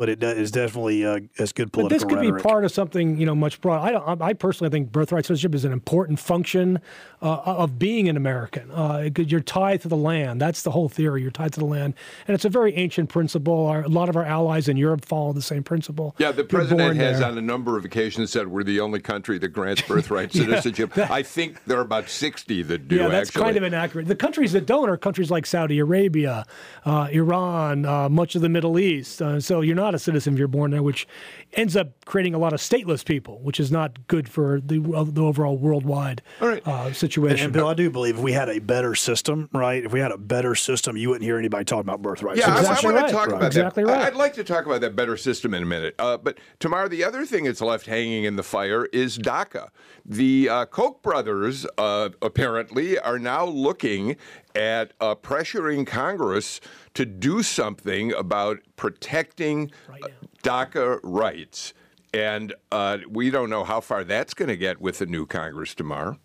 [0.00, 2.42] but it is definitely uh, as good But this could rhetoric.
[2.42, 3.84] be part of something, you know, much broader.
[3.84, 6.78] I, don't, I personally think birthright citizenship is an important function
[7.20, 8.70] uh, of being an American.
[8.70, 10.40] Uh, you're tied to the land.
[10.40, 11.20] That's the whole theory.
[11.20, 11.92] You're tied to the land,
[12.26, 13.66] and it's a very ancient principle.
[13.66, 16.16] Our, a lot of our allies in Europe follow the same principle.
[16.16, 17.28] Yeah, the president has there.
[17.28, 20.96] on a number of occasions said we're the only country that grants birthright citizenship.
[20.96, 23.42] I think there are about 60 that do, Yeah, that's actually.
[23.44, 24.08] kind of inaccurate.
[24.08, 26.46] The countries that don't are countries like Saudi Arabia,
[26.86, 29.20] uh, Iran, uh, much of the Middle East.
[29.20, 31.06] Uh, so you're not a citizen if you're born there, which
[31.54, 35.04] ends up creating a lot of stateless people, which is not good for the, uh,
[35.04, 36.66] the overall worldwide All right.
[36.66, 37.44] uh, situation.
[37.46, 39.84] and Bill, I do believe if we had a better system, right?
[39.84, 42.36] If we had a better system, you wouldn't hear anybody talking about birthright.
[42.36, 43.36] Yeah, I- I, exactly want to talk Right.
[43.36, 43.90] about Exactly that.
[43.92, 44.06] Right.
[44.06, 45.94] I'd like to talk about that better system in a minute.
[45.98, 49.68] Uh, but Tamar, the other thing that's left hanging in the fire is DACA.
[50.04, 54.16] The uh, Koch brothers uh, apparently are now looking
[54.54, 56.60] at uh, pressuring Congress
[56.94, 60.08] to do something about protecting uh,
[60.42, 61.72] DACA rights.
[62.12, 65.74] And uh, we don't know how far that's going to get with the new Congress
[65.74, 66.18] tomorrow.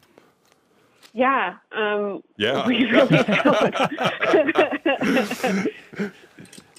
[1.14, 1.56] Yeah.
[1.72, 2.68] Um, Yeah.
[2.68, 3.76] We really don't.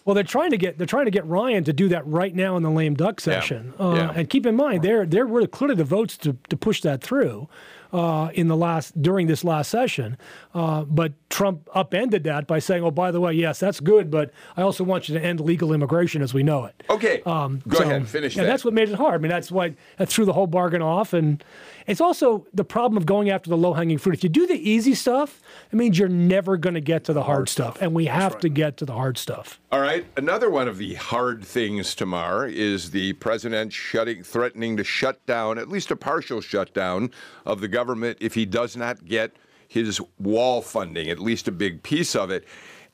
[0.04, 2.56] Well, they're trying to get they're trying to get Ryan to do that right now
[2.56, 3.74] in the lame duck session.
[3.78, 4.12] Uh, Yeah.
[4.14, 7.48] And keep in mind, there there were clearly the votes to, to push that through
[7.92, 10.16] uh, in the last during this last session.
[10.57, 14.31] Uh, but Trump upended that by saying, "Oh, by the way, yes, that's good, but
[14.57, 17.21] I also want you to end legal immigration as we know it." Okay.
[17.27, 18.09] Um, Go so- ahead.
[18.09, 18.49] Finish yeah, that.
[18.49, 19.16] that's what made it hard.
[19.16, 21.45] I mean, that's why that threw the whole bargain off, and
[21.87, 24.14] it's also the problem of going after the low-hanging fruit.
[24.14, 27.25] If you do the easy stuff, it means you're never going to get to the
[27.25, 29.61] hard, stuff, and we have to get to the hard stuff.
[29.71, 30.07] All right.
[30.16, 35.59] Another one of the hard things tomorrow is the president shutting, threatening to shut down,
[35.59, 37.11] at least a partial shutdown
[37.45, 39.37] of the government if he does not get
[39.68, 42.44] his wall funding, at least a big piece of it.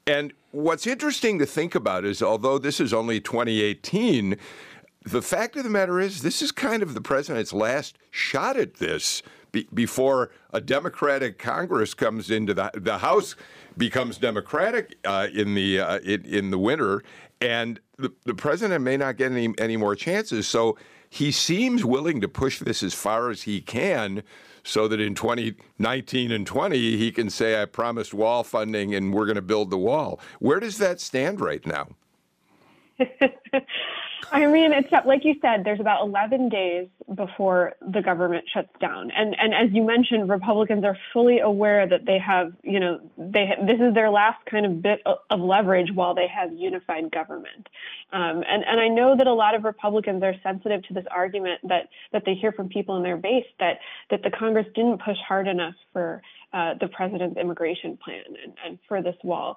[0.06, 4.36] And what's interesting to think about is, although this is only 2018,
[5.04, 8.74] the fact of the matter is, this is kind of the president's last shot at
[8.74, 13.36] this be, before a Democratic Congress comes into the the House
[13.76, 17.02] becomes Democratic uh, in the uh, in, in the winter,
[17.40, 20.48] and the, the president may not get any any more chances.
[20.48, 20.78] So
[21.10, 24.22] he seems willing to push this as far as he can.
[24.64, 29.26] So that in 2019 and 20, he can say, I promised wall funding and we're
[29.26, 30.20] going to build the wall.
[30.38, 31.88] Where does that stand right now?
[34.30, 35.64] I mean, it's like you said.
[35.64, 40.84] There's about 11 days before the government shuts down, and and as you mentioned, Republicans
[40.84, 44.82] are fully aware that they have, you know, they this is their last kind of
[44.82, 47.68] bit of, leverage while they have unified government,
[48.12, 51.60] um, and and I know that a lot of Republicans are sensitive to this argument
[51.64, 53.78] that that they hear from people in their base that
[54.10, 58.78] that the Congress didn't push hard enough for uh, the president's immigration plan and, and
[58.86, 59.56] for this wall.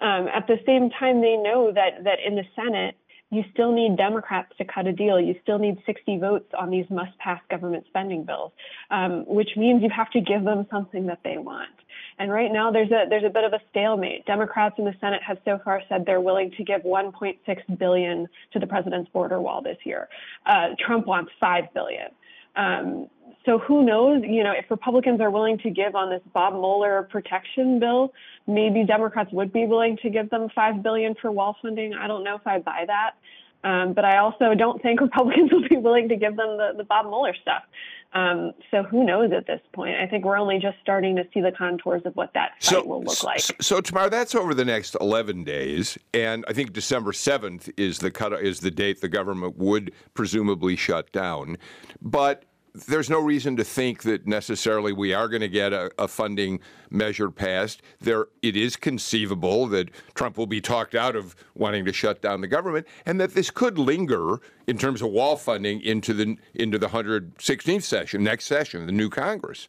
[0.00, 2.96] Um, at the same time, they know that that in the Senate
[3.30, 5.20] you still need Democrats to cut a deal.
[5.20, 8.52] You still need 60 votes on these must pass government spending bills,
[8.90, 11.70] um, which means you have to give them something that they want.
[12.18, 14.26] And right now there's a there's a bit of a stalemate.
[14.26, 18.58] Democrats in the Senate have so far said they're willing to give 1.6 billion to
[18.58, 20.08] the president's border wall this year.
[20.46, 22.08] Uh, Trump wants 5 billion.
[22.56, 23.08] Um,
[23.44, 24.22] so who knows?
[24.24, 28.12] You know, if Republicans are willing to give on this Bob Mueller protection bill,
[28.46, 31.94] maybe Democrats would be willing to give them five billion for wall funding.
[31.94, 33.12] I don't know if I buy that,
[33.66, 36.84] um, but I also don't think Republicans will be willing to give them the, the
[36.84, 37.64] Bob Mueller stuff.
[38.12, 39.96] Um, so who knows at this point?
[39.96, 43.02] I think we're only just starting to see the contours of what that fight will
[43.02, 43.40] look like.
[43.40, 47.98] So, so tomorrow, that's over the next 11 days, and I think December 7th is
[47.98, 51.58] the cut is the date the government would presumably shut down.
[52.00, 52.44] But
[52.86, 56.60] there's no reason to think that necessarily we are going to get a, a funding
[56.90, 57.82] measure passed.
[58.00, 62.40] There, it is conceivable that Trump will be talked out of wanting to shut down
[62.40, 66.78] the government, and that this could linger in terms of wall funding into the into
[66.78, 69.66] the 116th session, next session, the new Congress.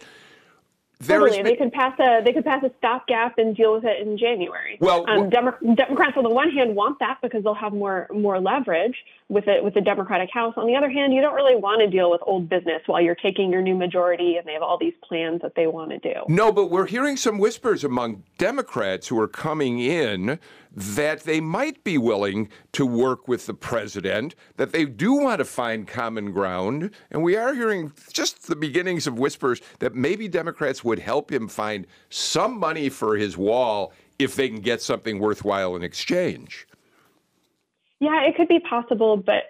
[1.05, 4.17] Totally, they could pass a they could pass a stopgap and deal with it in
[4.17, 4.77] January.
[4.81, 8.39] Well, um, Demo- Democrats on the one hand want that because they'll have more more
[8.39, 8.95] leverage
[9.29, 10.55] with it with the Democratic House.
[10.57, 13.15] On the other hand, you don't really want to deal with old business while you're
[13.15, 16.13] taking your new majority and they have all these plans that they want to do.
[16.27, 20.39] No, but we're hearing some whispers among Democrats who are coming in
[20.77, 25.45] that they might be willing to work with the president, that they do want to
[25.45, 26.91] find common ground.
[27.09, 31.47] And we are hearing just the beginnings of whispers that maybe Democrats would help him
[31.47, 36.67] find some money for his wall if they can get something worthwhile in exchange.
[37.99, 39.45] Yeah, it could be possible, but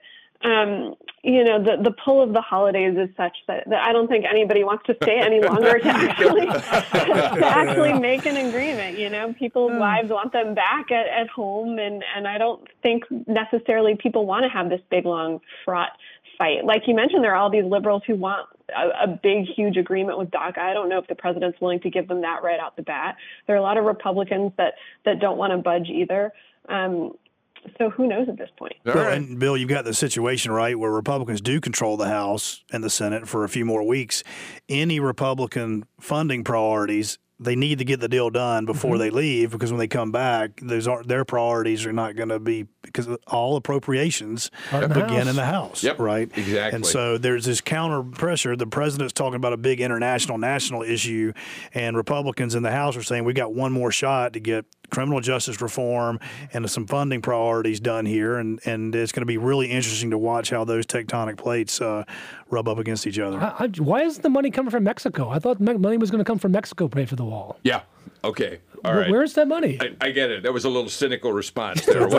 [0.48, 0.96] um,
[1.28, 4.24] you know, the, the pull of the holidays is such that, that I don't think
[4.24, 8.98] anybody wants to stay any longer to actually to actually make an agreement.
[8.98, 9.80] You know, people's mm.
[9.80, 14.46] lives want them back at, at home, and and I don't think necessarily people want
[14.46, 15.92] to have this big long fraught
[16.38, 16.64] fight.
[16.64, 20.18] Like you mentioned, there are all these liberals who want a, a, big, huge agreement
[20.18, 20.60] with DACA.
[20.60, 23.18] I don't know if the president's willing to give them that right out the bat.
[23.48, 26.32] There are a lot of Republicans that that don't want to budge either.
[26.70, 27.16] Um,
[27.78, 28.74] so who knows at this point?
[28.86, 32.84] Well, and Bill, you've got the situation right where Republicans do control the House and
[32.84, 34.24] the Senate for a few more weeks.
[34.70, 39.00] Any Republican funding priorities they need to get the deal done before mm-hmm.
[39.00, 42.40] they leave because when they come back, those aren't their priorities are not going to
[42.40, 46.30] be because all appropriations in begin in the House, yep, right?
[46.36, 46.76] Exactly.
[46.76, 48.56] And so there's this counter pressure.
[48.56, 51.34] The president's talking about a big international national issue,
[51.74, 55.20] and Republicans in the House are saying we got one more shot to get criminal
[55.20, 56.20] justice reform
[56.54, 60.18] and some funding priorities done here, and and it's going to be really interesting to
[60.18, 62.04] watch how those tectonic plates uh,
[62.50, 63.38] rub up against each other.
[63.38, 65.30] I, I, why isn't the money coming from Mexico?
[65.30, 67.60] I thought money was going to come from Mexico to pay for the wall.
[67.64, 67.82] Yeah.
[68.24, 68.60] Okay.
[68.84, 69.10] All right.
[69.10, 69.78] Where's that money?
[69.82, 70.44] I, I, get it.
[70.44, 72.04] That was a little cynical response there.
[72.04, 72.10] All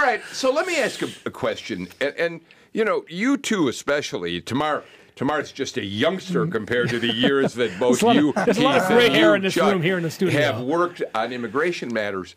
[0.00, 0.20] right.
[0.32, 2.40] So let me ask a, a question, and, and
[2.72, 4.84] you know, you two especially, Tamar.
[5.16, 8.78] Tamar's just a youngster compared to the years that both you, of, there's a lot
[8.78, 11.92] of gray hair in this Chuck, room here in the studio, have worked on immigration
[11.92, 12.34] matters.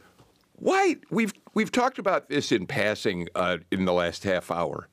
[0.60, 4.90] Why we've we've talked about this in passing uh, in the last half hour.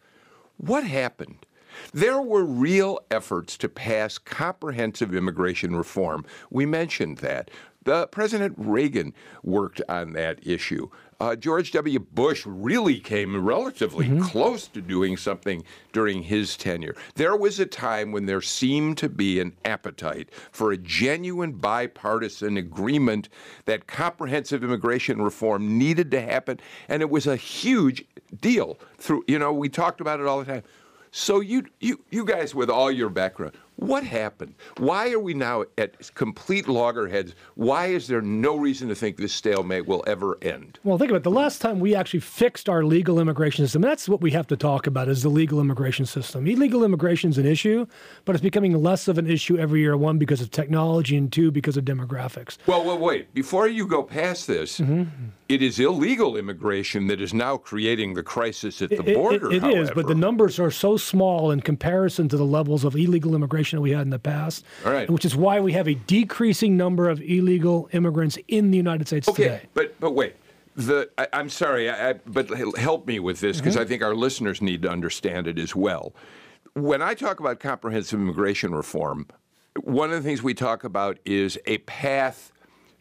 [0.57, 1.45] What happened?
[1.93, 6.25] There were real efforts to pass comprehensive immigration reform.
[6.51, 7.51] We mentioned that.
[7.85, 10.89] The President Reagan worked on that issue.
[11.21, 11.99] Uh, George W.
[11.99, 14.23] Bush really came relatively mm-hmm.
[14.23, 16.97] close to doing something during his tenure.
[17.15, 22.57] There was a time when there seemed to be an appetite for a genuine bipartisan
[22.57, 23.29] agreement
[23.67, 28.05] that comprehensive immigration reform needed to happen, and it was a huge
[28.41, 28.79] deal.
[28.99, 30.63] Through you know, we talked about it all the time.
[31.17, 34.55] So you you you guys with all your background, what happened?
[34.79, 37.35] Why are we now at complete loggerheads?
[37.57, 40.79] Why is there no reason to think this stalemate will ever end?
[40.85, 41.25] Well, think about it.
[41.25, 44.57] The last time we actually fixed our legal immigration system, that's what we have to
[44.57, 46.47] talk about is the legal immigration system.
[46.47, 47.87] Illegal immigration is an issue,
[48.25, 51.51] but it's becoming less of an issue every year, one, because of technology, and two,
[51.51, 52.59] because of demographics.
[52.67, 53.35] Well, well wait.
[53.35, 55.11] Before you go past this, mm-hmm.
[55.49, 59.51] it is illegal immigration that is now creating the crisis at the it, border.
[59.51, 62.95] it, it is, but the numbers are so small in comparison to the levels of
[62.95, 64.65] illegal immigration that we had in the past.
[64.85, 65.11] All right.
[65.11, 69.29] Which is why we have a decreasing number of illegal immigrants in the United States
[69.29, 69.63] okay, today.
[69.75, 70.37] But but wait.
[70.77, 73.83] The, I, am sorry, I, I, but help me with this because mm-hmm.
[73.83, 76.13] I think our listeners need to understand it as well.
[76.73, 79.29] When I talk about comprehensive immigration reform,
[79.83, 82.51] one of the things we talk about is a path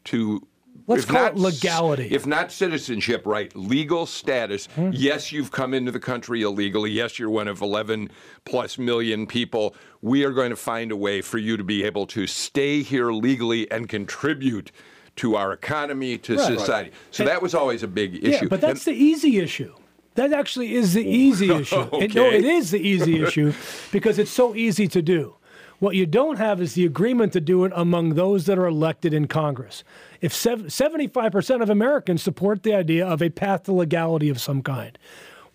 [0.05, 0.45] to
[0.87, 2.07] Let's call not, it legality.
[2.11, 3.55] If not citizenship, right?
[3.55, 4.65] Legal status.
[4.75, 4.89] Hmm.
[4.91, 6.91] Yes, you've come into the country illegally.
[6.91, 8.09] Yes, you're one of 11
[8.43, 9.75] plus million people.
[10.03, 13.11] We are going to find a way for you to be able to stay here
[13.13, 14.69] legally and contribute
[15.15, 16.59] to our economy, to right.
[16.59, 16.91] society.
[17.11, 18.43] So and, that was always a big issue.
[18.43, 19.73] Yeah, but that's and, the easy issue.
[20.15, 21.75] That actually is the easy issue.
[21.75, 22.07] okay.
[22.07, 23.53] no, it is the easy issue
[23.93, 25.35] because it's so easy to do.
[25.79, 29.13] What you don't have is the agreement to do it among those that are elected
[29.13, 29.85] in Congress.
[30.19, 34.97] If 75% of Americans support the idea of a path to legality of some kind,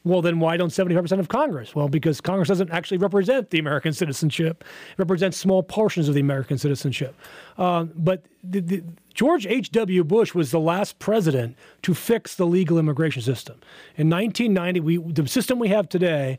[0.08, 1.74] well, then why don't 75% of Congress?
[1.74, 4.64] Well, because Congress doesn't actually represent the American citizenship.
[4.92, 7.14] It represents small portions of the American citizenship.
[7.58, 10.04] Uh, but the, the, George H.W.
[10.04, 13.60] Bush was the last president to fix the legal immigration system.
[13.96, 16.38] In 1990, we, the system we have today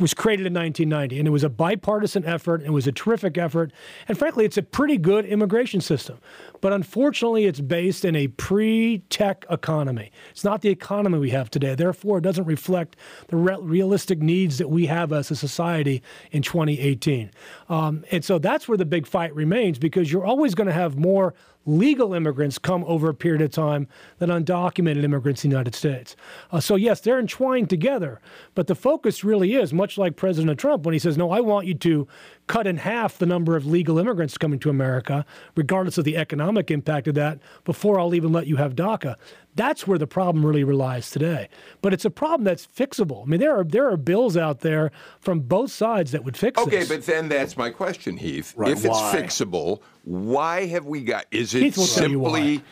[0.00, 2.62] was created in 1990, and it was a bipartisan effort.
[2.62, 3.72] It was a terrific effort,
[4.08, 6.18] and frankly, it's a pretty good immigration system.
[6.60, 10.10] But unfortunately, it's based in a pre-tech economy.
[10.30, 11.74] It's not the economy we have today.
[11.74, 12.96] Therefore, it doesn't reflect
[13.28, 16.02] the re- realistic needs that we have as a society
[16.32, 17.30] in 2018.
[17.68, 20.96] Um, and so that's where the big fight remains, because you're always going to have
[20.98, 21.34] more
[21.66, 26.14] legal immigrants come over a period of time than undocumented immigrants in the United States.
[26.50, 28.20] Uh, so, yes, they're entwined together,
[28.54, 31.40] but the focus really is much much like President Trump when he says, No, I
[31.40, 32.08] want you to
[32.46, 35.24] cut in half the number of legal immigrants coming to America,
[35.56, 39.16] regardless of the economic impact of that, before I'll even let you have DACA.
[39.54, 41.48] That's where the problem really relies today.
[41.80, 43.22] But it's a problem that's fixable.
[43.22, 44.90] I mean, there are there are bills out there
[45.20, 46.66] from both sides that would fix it.
[46.66, 46.88] okay, this.
[46.88, 48.52] but then that's my question, Heath.
[48.56, 51.26] Right, if it's fixable, why have we got?
[51.30, 52.64] Is it Heath will tell you simply?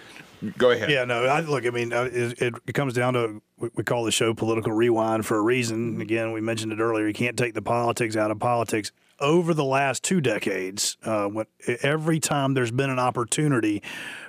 [0.58, 0.90] Go ahead.
[0.90, 1.24] Yeah, no.
[1.24, 4.10] I, look, I mean, uh, it, it, it comes down to we, we call the
[4.10, 6.00] show political rewind for a reason.
[6.00, 7.06] Again, we mentioned it earlier.
[7.06, 8.90] You can't take the politics out of politics.
[9.22, 13.82] Over the last two decades, uh, when, every time there's been an opportunity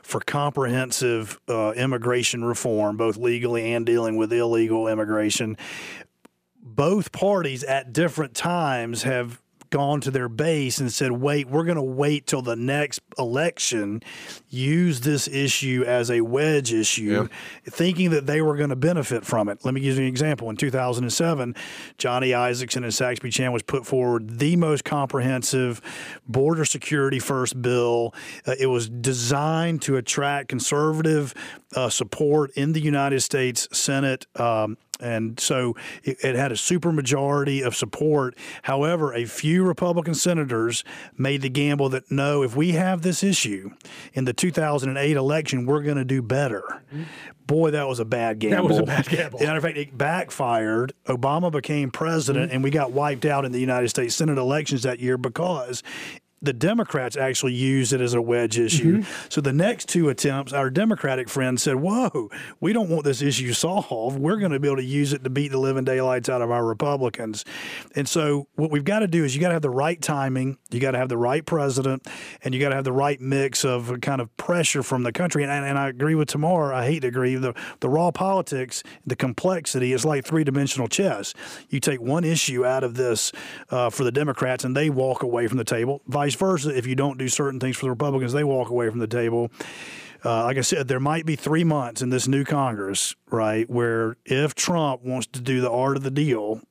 [0.03, 5.57] for comprehensive uh, immigration reform, both legally and dealing with illegal immigration,
[6.61, 9.41] both parties at different times have
[9.73, 14.03] gone to their base and said, wait, we're going to wait till the next election,
[14.47, 17.27] use this issue as a wedge issue,
[17.65, 19.65] thinking that they were going to benefit from it.
[19.65, 20.47] Let me give you an example.
[20.51, 21.55] In 2007,
[21.97, 25.81] Johnny Isakson and Saxby Chambliss put forward the most comprehensive
[26.27, 28.13] border security first bill.
[28.45, 31.33] Uh, it was designed to attract conservative
[31.75, 34.27] uh, support in the United States Senate.
[34.35, 38.35] Um, and so it, it had a supermajority of support.
[38.63, 40.83] However, a few Republican senators
[41.17, 43.71] made the gamble that no, if we have this issue
[44.13, 46.81] in the 2008 election, we're going to do better.
[47.45, 48.55] Boy, that was a bad gamble.
[48.57, 49.39] That was a bad gamble.
[49.39, 50.93] Matter of fact, it backfired.
[51.07, 52.55] Obama became president, Mm-hmm.
[52.55, 55.83] and we got wiped out in the United States Senate elections that year because
[56.43, 58.99] the Democrats actually used it as a wedge issue.
[58.99, 59.27] Mm-hmm.
[59.29, 62.29] So the next two attempts, our Democratic friends said, Whoa,
[62.59, 64.19] we don't want this issue solved.
[64.19, 66.51] We're going to be able to use it to beat the living daylights out of
[66.51, 67.45] our Republicans.
[67.95, 70.57] And so what we've got to do is you got to have the right timing,
[70.69, 72.05] you got to have the right president,
[72.43, 75.43] and you got to have the right mix of kind of pressure from the country.
[75.43, 76.73] And, and, and I agree with Tamar.
[76.73, 77.35] I hate to agree.
[77.35, 81.33] The, the raw politics, the complexity is like three dimensional chess.
[81.69, 83.31] You take one issue out of this
[83.69, 86.01] uh, for the Democrats, and they walk away from the table.
[86.07, 88.99] Vice versa, if you don't do certain things for the Republicans, they walk away from
[88.99, 89.51] the table.
[90.25, 94.15] Uh, like I said, there might be three months in this new Congress, right, where
[94.25, 96.61] if Trump wants to do the art of the deal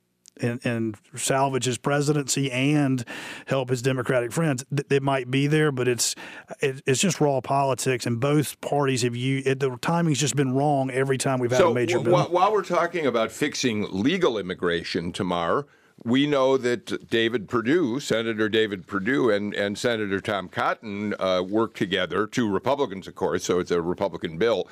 [0.41, 3.05] and, and salvage his presidency and
[3.47, 6.15] help his Democratic friends, th- it might be there, but it's
[6.61, 9.43] it, it's just raw politics, and both parties have you.
[9.45, 12.23] It, the timing's just been wrong every time we've had So a major wh- bill.
[12.25, 15.67] wh- while we're talking about fixing legal immigration, Tamar,
[16.05, 21.77] we know that David Perdue, Senator David Perdue, and, and Senator Tom Cotton uh, worked
[21.77, 24.69] together, two Republicans, of course, so it's a Republican bill,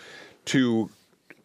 [0.47, 0.91] to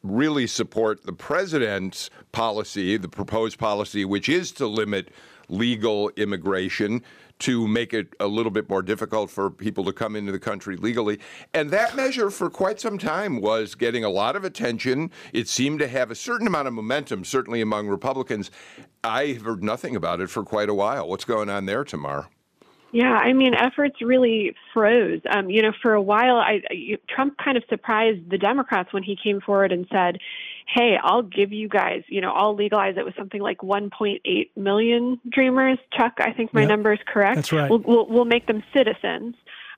[0.02, 5.10] really support the president's policy, the proposed policy, which is to limit
[5.50, 7.02] legal immigration
[7.40, 10.78] to make it a little bit more difficult for people to come into the country
[10.78, 11.20] legally.
[11.54, 15.12] And that measure for quite some time was getting a lot of attention.
[15.34, 18.52] It seemed to have a certain amount of momentum, certainly among Republicans.
[19.04, 21.10] I heard nothing about it for quite a while.
[21.10, 22.30] What's going on there, Tamar?
[22.92, 25.20] Yeah, I mean, efforts really froze.
[25.30, 26.62] Um, you know, for a while, I,
[27.10, 30.20] Trump kind of surprised the Democrats when he came forward and said,
[30.68, 35.20] "Hey, I'll give you guys, you know, I'll legalize it with something like 1.8 million
[35.30, 36.70] Dreamers." Chuck, I think my Yep.
[36.70, 37.36] number is correct.
[37.36, 37.70] That's right.
[37.70, 39.36] We'll, we'll, we'll make them citizens.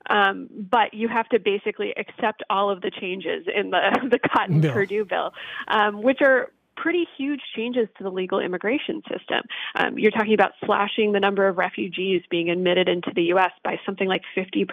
[0.09, 4.61] Um, but you have to basically accept all of the changes in the the Cotton.
[4.61, 5.33] Perdue bill,
[5.67, 9.41] um, which are pretty huge changes to the legal immigration system.
[9.75, 13.51] Um, you're talking about slashing the number of refugees being admitted into the U.S.
[13.63, 14.65] by something like 50%.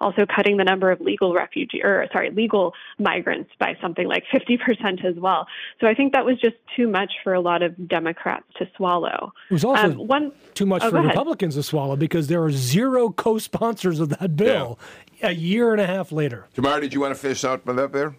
[0.00, 5.04] Also cutting the number of legal refugee, or sorry, legal migrants by something like 50%
[5.04, 5.46] as well.
[5.80, 9.32] So I think that was just too much for a lot of Democrats to swallow.
[9.50, 11.10] It was also Um, one too much oh, for go ahead.
[11.10, 14.78] Republicans to swallow because there are zero co-sponsors of that bill
[15.22, 16.46] a year and a half later.
[16.54, 18.14] Tamar, did you want to fish out with that there?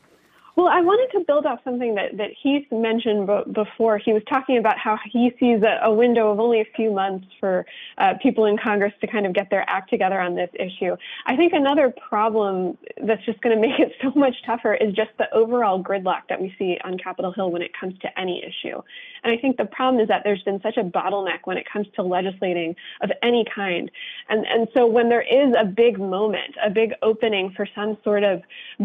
[0.59, 3.97] Well, I wanted to build off something that, that Heath mentioned b- before.
[3.97, 7.27] He was talking about how he sees a, a window of only a few months
[7.39, 7.65] for
[7.97, 10.97] uh, people in Congress to kind of get their act together on this issue.
[11.25, 15.11] I think another problem that's just going to make it so much tougher is just
[15.17, 18.81] the overall gridlock that we see on Capitol Hill when it comes to any issue.
[19.23, 21.87] And I think the problem is that there's been such a bottleneck when it comes
[21.95, 23.89] to legislating of any kind.
[24.27, 28.25] And, and so when there is a big moment, a big opening for some sort
[28.25, 28.41] of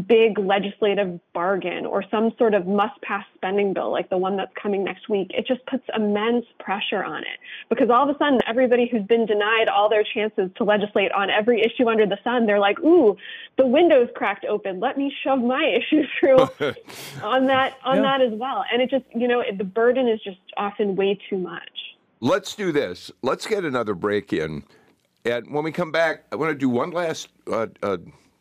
[0.06, 4.52] big legislative bargain or some sort of must pass spending bill like the one that's
[4.60, 7.38] coming next week, it just puts immense pressure on it.
[7.68, 11.30] Because all of a sudden, everybody who's been denied all their chances to legislate on
[11.30, 13.16] every issue under the sun, they're like, ooh,
[13.56, 14.80] the window's cracked open.
[14.80, 16.48] Let me shove my issue through
[17.22, 18.02] on that on Yeah.
[18.02, 18.64] that as well.
[18.72, 21.68] And it just, you know, it, the burden is just often way too much.
[22.20, 23.10] Let's do this.
[23.22, 24.64] Let's get another break in.
[25.26, 27.96] And when we come back, I want to do one last uh, uh,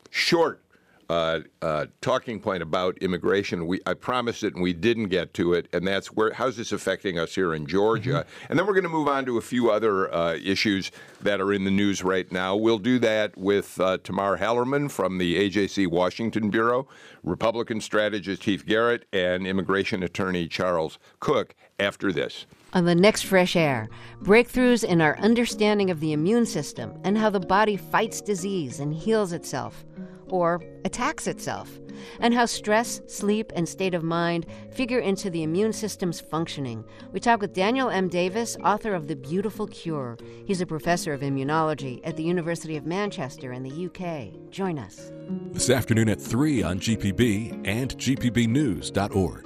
[0.09, 0.62] short
[1.09, 3.67] uh, uh, talking point about immigration.
[3.67, 6.71] We I promised it and we didn't get to it, and that's where how's this
[6.71, 8.25] affecting us here in Georgia?
[8.25, 8.45] Mm-hmm.
[8.49, 10.91] And then we're going to move on to a few other uh, issues
[11.21, 12.55] that are in the news right now.
[12.55, 16.87] We'll do that with uh, Tamar Hallerman from the AJC Washington Bureau,
[17.23, 22.45] Republican strategist Heath Garrett, and immigration attorney Charles Cook after this.
[22.73, 23.87] On the next Fresh Air,
[24.23, 28.91] breakthroughs in our understanding of the immune system and how the body fights disease and
[28.91, 29.85] heals itself
[30.33, 31.79] or attacks itself,
[32.19, 36.83] and how stress, sleep, and state of mind figure into the immune system's functioning.
[37.11, 38.09] We talk with Daniel M.
[38.09, 40.17] Davis, author of The Beautiful Cure.
[40.47, 44.49] He's a professor of immunology at the University of Manchester in the UK.
[44.49, 45.11] Join us.
[45.51, 49.45] This afternoon at 3 on GPB and GPBnews.org.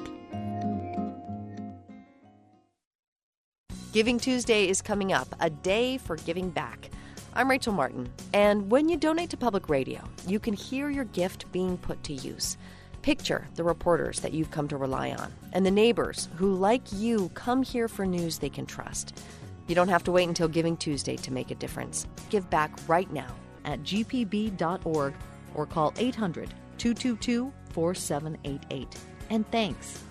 [3.91, 6.89] Giving Tuesday is coming up, a day for giving back.
[7.38, 11.45] I'm Rachel Martin, and when you donate to public radio, you can hear your gift
[11.51, 12.57] being put to use.
[13.03, 17.29] Picture the reporters that you've come to rely on, and the neighbors who, like you,
[17.35, 19.21] come here for news they can trust.
[19.67, 22.07] You don't have to wait until Giving Tuesday to make a difference.
[22.31, 23.35] Give back right now
[23.65, 25.13] at gpb.org
[25.53, 28.88] or call 800 222 4788.
[29.29, 30.07] And thanks.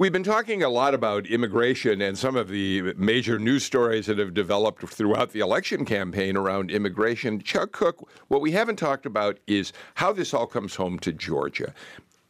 [0.00, 4.16] We've been talking a lot about immigration and some of the major news stories that
[4.16, 7.38] have developed throughout the election campaign around immigration.
[7.42, 11.74] Chuck Cook, what we haven't talked about is how this all comes home to Georgia.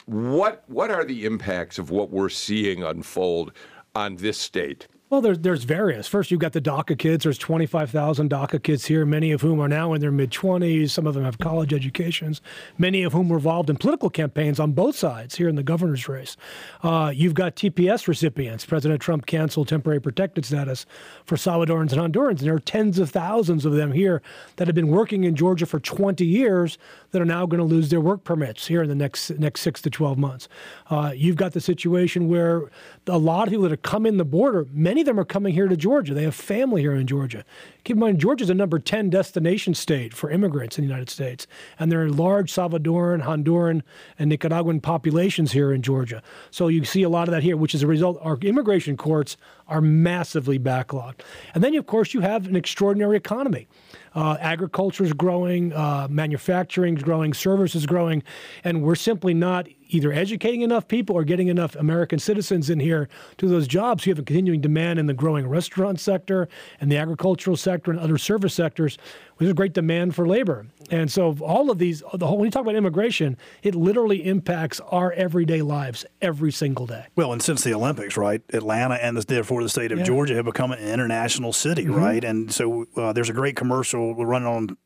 [0.03, 3.53] What what are the impacts of what we're seeing unfold
[3.95, 4.89] on this state?
[5.11, 6.07] Well, there's there's various.
[6.07, 7.25] First, you've got the DACA kids.
[7.25, 10.89] There's 25,000 DACA kids here, many of whom are now in their mid 20s.
[10.89, 12.41] Some of them have college educations.
[12.77, 16.07] Many of whom were involved in political campaigns on both sides here in the governor's
[16.07, 16.37] race.
[16.81, 18.63] Uh, you've got TPS recipients.
[18.63, 20.85] President Trump canceled temporary protected status
[21.25, 22.39] for Salvadorans and Hondurans.
[22.39, 24.21] And there are tens of thousands of them here
[24.55, 26.77] that have been working in Georgia for 20 years
[27.11, 29.81] that are now going to lose their work permits here in the next next six
[29.81, 30.47] to 12 months.
[30.89, 32.71] Uh, you've got the situation where
[33.07, 35.53] a lot of people that have come in the border, many of them are coming
[35.53, 36.13] here to Georgia.
[36.13, 37.43] They have family here in Georgia.
[37.83, 41.09] Keep in mind, Georgia is a number 10 destination state for immigrants in the United
[41.09, 41.47] States.
[41.79, 43.81] And there are large Salvadoran, Honduran,
[44.17, 46.23] and Nicaraguan populations here in Georgia.
[46.49, 49.37] So you see a lot of that here, which is a result, our immigration courts
[49.67, 51.21] are massively backlogged.
[51.53, 53.67] And then, of course, you have an extraordinary economy.
[54.13, 58.21] Uh, agriculture is growing, uh, manufacturing is growing, service is growing,
[58.63, 63.07] and we're simply not either educating enough people or getting enough American citizens in here
[63.37, 64.05] to those jobs.
[64.05, 66.47] You have a continuing demand in the growing restaurant sector
[66.79, 68.97] and the agricultural sector and other service sectors.
[69.37, 70.65] There's a great demand for labor.
[70.91, 74.81] And so all of these, the whole, when you talk about immigration, it literally impacts
[74.81, 77.05] our everyday lives every single day.
[77.15, 80.03] Well, and since the Olympics, right, Atlanta and the, therefore the state of yeah.
[80.03, 81.95] Georgia have become an international city, mm-hmm.
[81.95, 82.23] right?
[82.23, 84.77] And so uh, there's a great commercial running on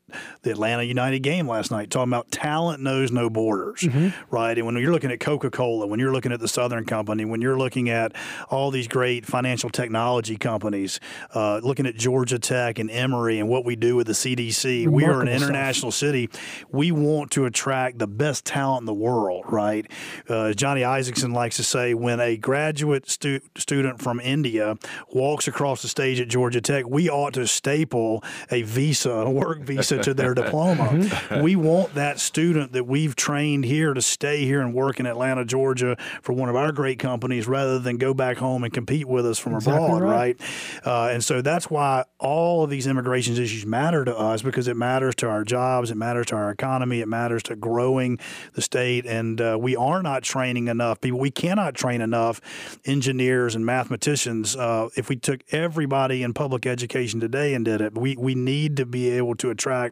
[0.43, 4.10] the Atlanta United game last night, talking about talent knows no borders, mm-hmm.
[4.34, 4.56] right?
[4.56, 7.41] And when you're looking at Coca Cola, when you're looking at the Southern Company, when
[7.41, 8.14] you're looking at
[8.49, 10.99] all these great financial technology companies,
[11.34, 14.95] uh, looking at Georgia Tech and Emory and what we do with the CDC, Remarkable
[14.95, 16.08] we are an international stuff.
[16.08, 16.30] city.
[16.70, 19.89] We want to attract the best talent in the world, right?
[20.30, 24.78] Uh, Johnny Isakson likes to say, when a graduate stu- student from India
[25.10, 29.62] walks across the stage at Georgia Tech, we ought to staple a visa, a work
[29.62, 30.84] visa to their diploma.
[30.84, 31.41] Mm-hmm.
[31.41, 35.43] We want that student that we've trained here to stay here and work in Atlanta,
[35.43, 39.26] Georgia for one of our great companies rather than go back home and compete with
[39.26, 40.39] us from exactly abroad, right?
[40.39, 40.86] right?
[40.86, 44.78] Uh, and so that's why all of these immigration issues matter to us because it
[44.78, 48.20] matters to our jobs, it matters to our economy, it matters to growing
[48.53, 49.06] the state.
[49.08, 51.20] And uh, we are not training enough people.
[51.20, 52.41] We cannot train enough
[52.86, 54.56] engineers and mathematicians.
[54.56, 58.78] Uh, if we took everybody in public education today and did it, we, we need
[58.78, 59.84] to be able to attract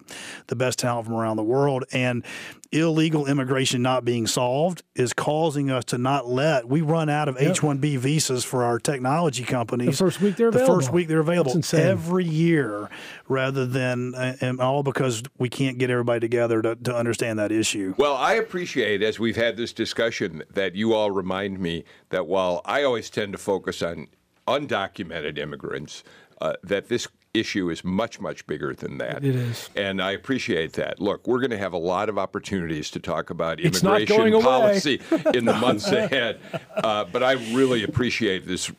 [0.48, 1.86] the best talent from around the world.
[1.92, 2.24] And
[2.72, 7.38] illegal immigration not being solved is causing us to not let we run out of
[7.40, 10.00] H one B visas for our technology companies.
[10.00, 10.76] The first week they're available.
[10.76, 12.90] The first week they're available every year,
[13.28, 17.94] rather than and all because we can't get everybody together to, to understand that issue.
[17.98, 22.62] Well, I appreciate as we've had this discussion that you all remind me that while
[22.66, 24.08] I always tend to focus on
[24.48, 26.04] undocumented immigrants,
[26.42, 29.24] uh, that this issue is much, much bigger than that.
[29.24, 29.70] It is.
[29.76, 31.00] And I appreciate that.
[31.00, 35.02] Look, we're going to have a lot of opportunities to talk about immigration policy
[35.34, 36.40] in the months ahead.
[36.76, 38.72] Uh, but I really appreciate this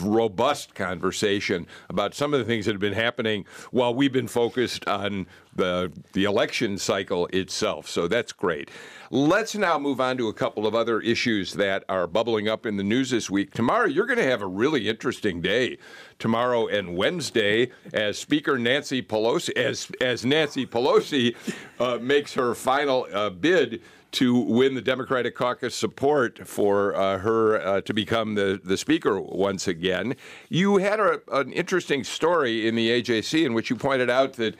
[0.00, 4.86] robust conversation about some of the things that have been happening while we've been focused
[4.88, 7.88] on the the election cycle itself.
[7.88, 8.70] So that's great.
[9.10, 12.76] Let's now move on to a couple of other issues that are bubbling up in
[12.76, 13.52] the news this week.
[13.52, 15.78] Tomorrow, you're going to have a really interesting day.
[16.18, 21.36] Tomorrow and Wednesday, as Speaker Nancy Pelosi, as as Nancy Pelosi
[21.78, 23.82] uh, makes her final uh, bid
[24.14, 29.20] to win the Democratic caucus support for uh, her uh, to become the, the speaker
[29.20, 30.14] once again.
[30.48, 34.54] You had a, an interesting story in the AJC in which you pointed out that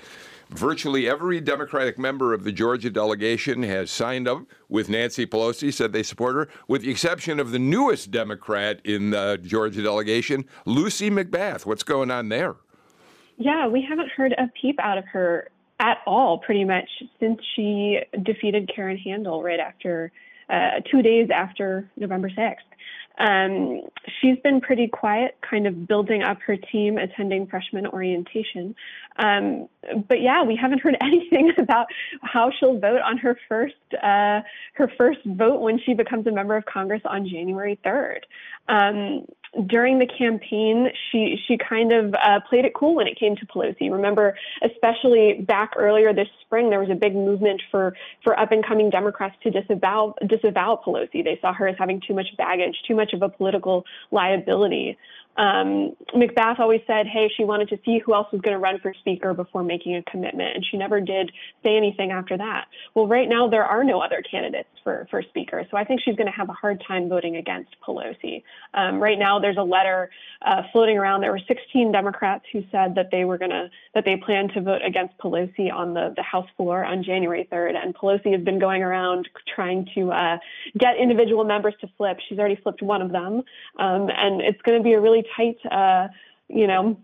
[0.50, 5.92] virtually every Democratic member of the Georgia delegation has signed up with Nancy Pelosi, said
[5.92, 11.10] they support her, with the exception of the newest Democrat in the Georgia delegation, Lucy
[11.10, 11.64] McBath.
[11.64, 12.56] What's going on there?
[13.36, 15.48] Yeah, we haven't heard a peep out of her
[15.84, 16.88] at all, pretty much,
[17.20, 20.10] since she defeated Karen Handel right after,
[20.48, 22.56] uh, two days after November 6th.
[23.18, 23.82] Um,
[24.20, 28.74] she's been pretty quiet, kind of building up her team, attending freshman orientation.
[29.16, 29.68] Um,
[30.08, 31.86] but yeah, we haven't heard anything about
[32.22, 34.40] how she'll vote on her first uh,
[34.74, 38.20] her first vote when she becomes a member of Congress on January 3rd.
[38.68, 39.26] Um,
[39.66, 43.46] during the campaign, she she kind of uh, played it cool when it came to
[43.46, 43.90] Pelosi.
[43.90, 48.66] Remember, especially back earlier this spring, there was a big movement for for up and
[48.66, 51.22] coming Democrats to disavow disavow Pelosi.
[51.22, 54.98] They saw her as having too much baggage, too much of a political liability.
[55.36, 58.78] Um, McBath always said, hey, she wanted to see who else was going to run
[58.80, 61.32] for speaker before making a commitment, and she never did
[61.62, 62.66] say anything after that.
[62.94, 66.16] Well, right now there are no other candidates for, for speaker, so I think she's
[66.16, 68.42] going to have a hard time voting against Pelosi.
[68.74, 70.10] Um, right now, there's a letter
[70.42, 71.20] uh, floating around.
[71.20, 74.60] There were 16 Democrats who said that they were going to that they plan to
[74.60, 78.58] vote against Pelosi on the, the House floor on January 3rd, and Pelosi has been
[78.58, 80.38] going around trying to uh,
[80.78, 82.18] get individual members to flip.
[82.28, 83.42] She's already flipped one of them,
[83.78, 86.08] um, and it's going to be a really tight, uh,
[86.48, 86.96] you know,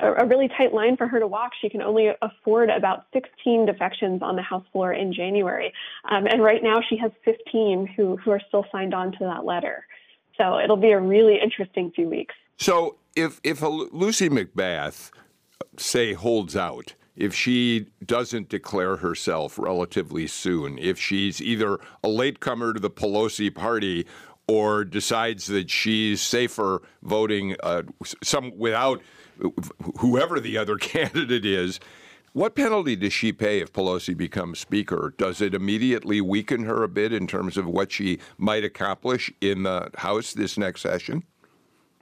[0.00, 1.52] a, really tight line for her to walk.
[1.60, 5.72] She can only afford about 16 defections on the House floor in January.
[6.10, 9.44] Um, and right now she has 15 who, who are still signed on to that
[9.44, 9.84] letter.
[10.36, 12.34] So it'll be a really interesting few weeks.
[12.56, 15.10] So if, if Lucy McBath,
[15.76, 22.72] say, holds out, if she doesn't declare herself relatively soon, if she's either a latecomer
[22.72, 24.06] to the Pelosi party
[24.50, 27.82] or decides that she's safer voting uh,
[28.20, 29.00] some without
[30.00, 31.78] whoever the other candidate is.
[32.32, 35.14] What penalty does she pay if Pelosi becomes Speaker?
[35.16, 39.62] Does it immediately weaken her a bit in terms of what she might accomplish in
[39.62, 41.22] the House this next session?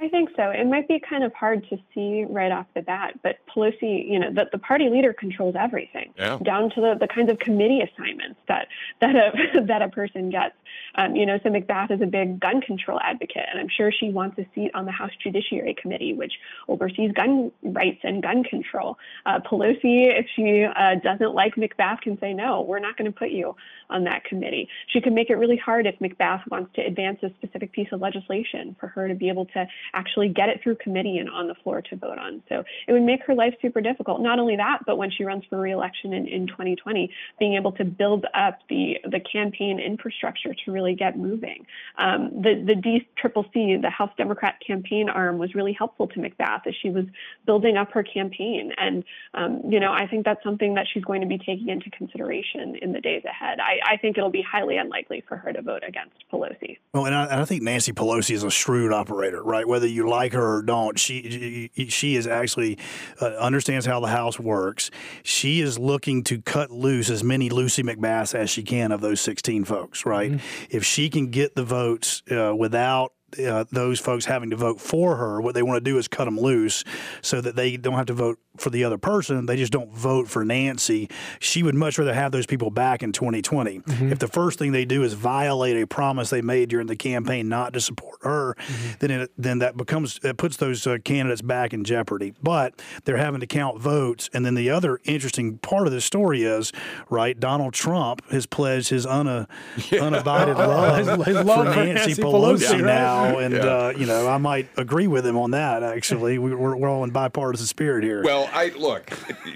[0.00, 0.50] I think so.
[0.50, 4.20] It might be kind of hard to see right off the bat, but Pelosi, you
[4.20, 6.38] know, the, the party leader controls everything, yeah.
[6.44, 8.68] down to the, the kinds of committee assignments that
[9.00, 10.54] that a that a person gets.
[10.94, 14.10] Um, you know, so McBath is a big gun control advocate, and I'm sure she
[14.10, 16.32] wants a seat on the House Judiciary Committee, which
[16.68, 18.98] oversees gun rights and gun control.
[19.26, 22.62] Uh, Pelosi, if she uh, doesn't like McBath, can say no.
[22.62, 23.54] We're not going to put you
[23.90, 24.68] on that committee.
[24.88, 28.00] She can make it really hard if McBath wants to advance a specific piece of
[28.00, 31.54] legislation for her to be able to actually get it through committee and on the
[31.62, 32.42] floor to vote on.
[32.48, 34.20] So it would make her life super difficult.
[34.20, 37.84] Not only that, but when she runs for reelection in, in 2020, being able to
[37.84, 41.66] build up the, the campaign infrastructure to really get moving.
[41.96, 46.74] Um, the, the DCCC, the House Democrat campaign arm, was really helpful to McBath as
[46.80, 47.04] she was
[47.46, 48.72] building up her campaign.
[48.76, 49.04] And,
[49.34, 52.76] um, you know, I think that's something that she's going to be taking into consideration
[52.80, 53.58] in the days ahead.
[53.60, 56.78] I, I think it'll be highly unlikely for her to vote against Pelosi.
[56.92, 59.66] Well, and I, and I think Nancy Pelosi is a shrewd operator, right?
[59.66, 62.78] Whether you like her or don't, she she is actually
[63.20, 64.90] uh, understands how the House works.
[65.22, 69.20] She is looking to cut loose as many Lucy McBaths as she can of those
[69.20, 70.32] 16 folks, right?
[70.32, 70.46] Mm-hmm.
[70.70, 75.16] If she can get the votes uh, without uh, those folks having to vote for
[75.16, 75.40] her.
[75.40, 76.84] What they want to do is cut them loose
[77.22, 79.46] so that they don't have to vote for the other person.
[79.46, 81.08] They just don't vote for Nancy.
[81.38, 83.80] She would much rather have those people back in 2020.
[83.80, 84.12] Mm-hmm.
[84.12, 87.48] If the first thing they do is violate a promise they made during the campaign
[87.48, 88.92] not to support her, mm-hmm.
[89.00, 92.34] then it, then that becomes it puts those uh, candidates back in jeopardy.
[92.42, 94.28] But they're having to count votes.
[94.32, 96.72] And then the other interesting part of the story is
[97.10, 97.38] right.
[97.38, 99.46] Donald Trump has pledged his una,
[99.90, 100.04] yeah.
[100.04, 103.60] unabided love, his, his love for, Nancy, Nancy Pelosi, Pelosi now, and yeah.
[103.60, 105.82] uh, you know I might agree with him on that.
[105.82, 108.22] Actually, we're, we're all in bipartisan spirit here.
[108.22, 109.10] Well, I look,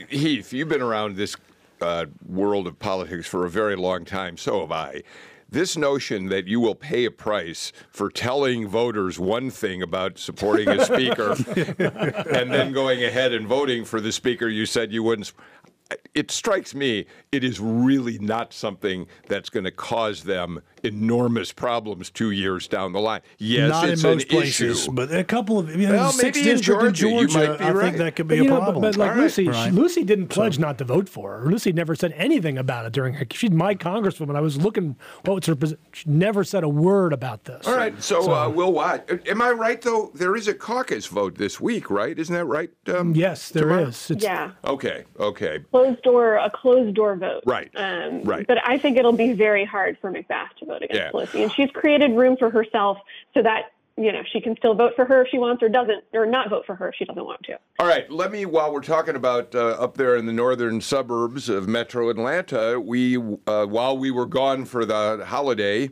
[0.08, 0.52] Heath.
[0.52, 1.36] You've been around this
[1.80, 4.36] uh, world of politics for a very long time.
[4.36, 5.02] So have I.
[5.52, 10.66] This notion that you will pay a price for telling voters one thing about supporting
[10.66, 11.32] a speaker
[12.32, 15.30] and then going ahead and voting for the speaker you said you wouldn't.
[16.14, 22.10] It strikes me it is really not something that's going to cause them enormous problems
[22.10, 23.20] two years down the line.
[23.38, 24.92] Yes, Not it's in most an places, issue.
[24.92, 27.58] but a couple of you know, Well, six maybe in district in Georgia, you might
[27.58, 27.82] be I right.
[27.84, 28.80] think that could be But, a know, problem.
[28.82, 29.22] but, but like All right.
[29.22, 31.46] Lucy, she- Lucy didn't pledge not to vote for her.
[31.50, 33.26] Lucy never said anything about it during her.
[33.32, 34.36] She's my congresswoman.
[34.36, 35.78] I was looking what was her position.
[35.92, 37.66] She never said a word about this.
[37.66, 39.08] All right, so, uh, we'll watch.
[39.26, 40.10] Am I right though?
[40.14, 42.18] There is a caucus vote this week, right?
[42.18, 42.70] Isn't that right?
[42.88, 43.68] Um, Yes, there is.
[43.70, 43.88] tomorrow?
[43.88, 44.50] It's, Yeah.
[44.64, 45.04] Okay.
[45.18, 45.58] Okay.
[45.82, 47.42] Closed door, a closed door vote.
[47.46, 48.46] Right, Um, right.
[48.46, 51.10] But I think it'll be very hard for McBath to vote against Yeah.
[51.10, 51.42] Pelosi.
[51.42, 52.98] And she's created room for herself
[53.34, 56.04] so that, you know, she can still vote for her if she wants or doesn't,
[56.12, 57.58] or not vote for her if she doesn't want to.
[57.80, 61.48] All right, let me, while we're talking about uh, up there in the northern suburbs
[61.48, 63.16] of metro Atlanta, we,
[63.46, 65.90] uh, while we were gone for the holiday,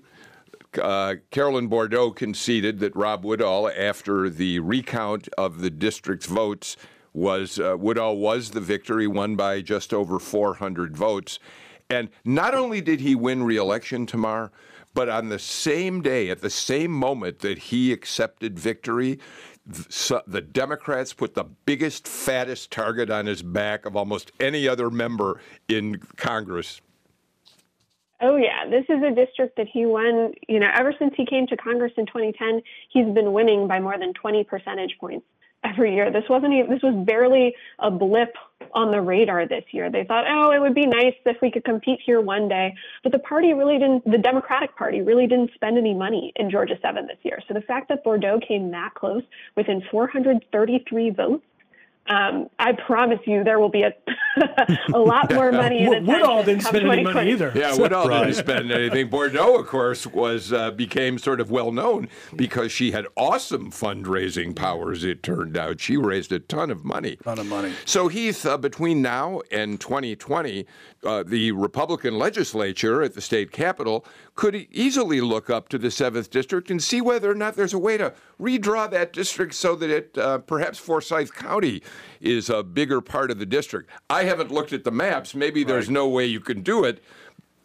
[0.81, 6.77] uh, Carolyn Bourdeaux conceded that Rob Woodall, after the recount of the district's votes,
[7.13, 11.39] was uh, Woodall was the victory, won by just over 400 votes.
[11.89, 14.51] And not only did he win re-election tomorrow,
[14.95, 19.19] but on the same day, at the same moment that he accepted victory,
[19.67, 25.41] the Democrats put the biggest, fattest target on his back of almost any other member
[25.69, 26.81] in Congress.
[28.21, 30.35] Oh yeah, this is a district that he won.
[30.49, 33.99] You know, ever since he came to Congress in 2010, he's been winning by more
[33.99, 35.25] than 20 percentage points
[35.65, 36.11] every year.
[36.11, 38.35] This wasn't even, this was barely a blip
[38.73, 39.91] on the radar this year.
[39.91, 43.13] They thought, oh, it would be nice if we could compete here one day, but
[43.13, 44.05] the party really didn't.
[44.11, 47.41] The Democratic Party really didn't spend any money in Georgia 7 this year.
[47.49, 49.23] So the fact that Bourdeaux came that close
[49.57, 51.45] within 433 votes.
[52.11, 53.93] Um, I promise you, there will be a,
[54.95, 57.53] a lot more money in Wood- Woodall attention didn't spend any money either.
[57.55, 59.09] Yeah, Woodall didn't spend anything.
[59.09, 64.57] Bourdeaux, of course, was uh, became sort of well known because she had awesome fundraising
[64.57, 65.05] powers.
[65.05, 67.17] It turned out she raised a ton of money.
[67.23, 67.73] ton of money.
[67.85, 70.67] So Heath, uh, between now and 2020,
[71.05, 74.05] uh, the Republican legislature at the state capitol
[74.35, 77.79] could easily look up to the seventh district and see whether or not there's a
[77.79, 81.83] way to redraw that district so that it uh, perhaps Forsyth County
[82.21, 83.91] is a bigger part of the district.
[84.09, 85.35] I haven't looked at the maps.
[85.35, 87.03] Maybe there's no way you can do it.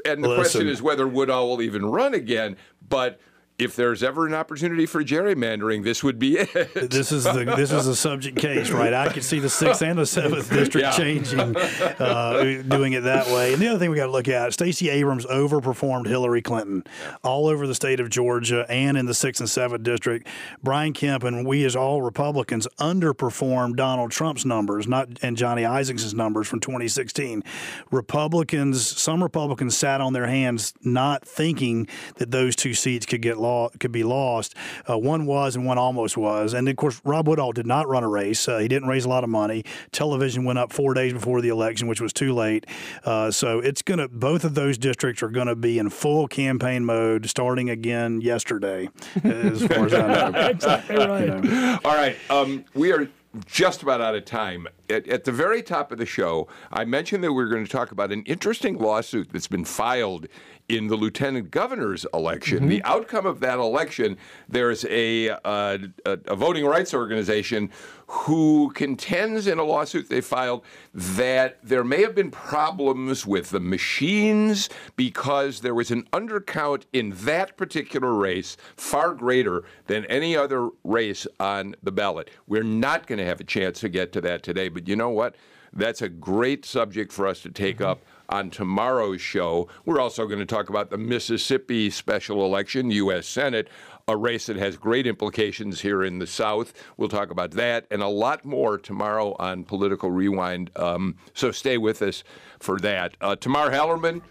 [0.06, 2.58] And the question is whether Woodall will even run again.
[2.88, 3.20] But
[3.58, 6.74] if there's ever an opportunity for gerrymandering, this would be it.
[6.90, 8.94] This is the this is a subject case, right?
[8.94, 10.92] I could see the sixth and the seventh district Yeah.
[10.92, 13.54] changing, uh, doing it that way.
[13.54, 16.84] And the other thing we got to look at: Stacey Abrams overperformed Hillary Clinton
[17.24, 20.28] all over the state of Georgia and in the sixth and seventh district.
[20.62, 26.14] Brian Kemp and we, as all Republicans, underperformed Donald Trump's numbers, not and Johnny Isakson's
[26.14, 27.44] numbers from 2016.
[27.92, 31.88] Republicans, some Republicans sat on their hands, not thinking
[32.18, 34.56] that those two seats could get law could be lost.
[34.90, 36.54] Uh, one was and one almost was.
[36.54, 38.48] And of course, Rob Woodall did not run a race.
[38.48, 39.64] Uh, he didn't raise a lot of money.
[39.92, 42.66] Television went up four days before the election, which was too late.
[43.04, 46.28] Uh, so it's going to both of those districts are going to be in full
[46.28, 48.90] campaign mode starting again yesterday,
[49.24, 50.40] as far as I know.
[50.50, 51.22] exactly right.
[51.22, 51.80] You know.
[51.86, 52.18] All right.
[52.30, 53.08] Um, we are
[53.46, 54.68] just about out of time.
[54.90, 57.72] At, at the very top of the show, I mentioned that we were going to
[57.72, 60.28] talk about an interesting lawsuit that's been filed
[60.68, 62.68] in the lieutenant governor's election.
[62.68, 64.18] The outcome of that election,
[64.50, 67.70] there's a, uh, a, a voting rights organization
[68.08, 70.64] who contends in a lawsuit they filed
[70.94, 77.12] that there may have been problems with the machines because there was an undercount in
[77.12, 82.30] that particular race far greater than any other race on the ballot.
[82.48, 85.10] We're not going to have a chance to get to that today, but you know
[85.10, 85.36] what?
[85.74, 89.68] That's a great subject for us to take up on tomorrow's show.
[89.86, 93.28] We're also going to talk about the Mississippi special election, U.S.
[93.28, 93.70] Senate,
[94.08, 96.74] a race that has great implications here in the South.
[96.98, 100.72] We'll talk about that and a lot more tomorrow on Political Rewind.
[100.76, 102.24] Um, so stay with us
[102.60, 103.16] for that.
[103.22, 104.22] Uh, Tamar Hallerman,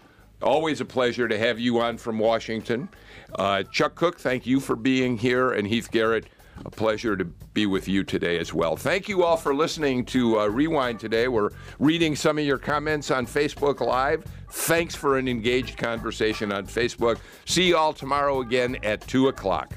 [0.41, 2.89] always a pleasure to have you on from Washington.
[3.37, 5.51] Uh, Chuck Cook, thank you for being here.
[5.51, 6.27] And Heath Garrett,
[6.63, 8.75] a pleasure to be with you today as well.
[8.75, 11.27] Thank you all for listening to uh, Rewind today.
[11.27, 11.49] We're
[11.79, 14.23] reading some of your comments on Facebook Live.
[14.49, 17.19] Thanks for an engaged conversation on Facebook.
[17.45, 19.73] See you all tomorrow again at 2 o'clock.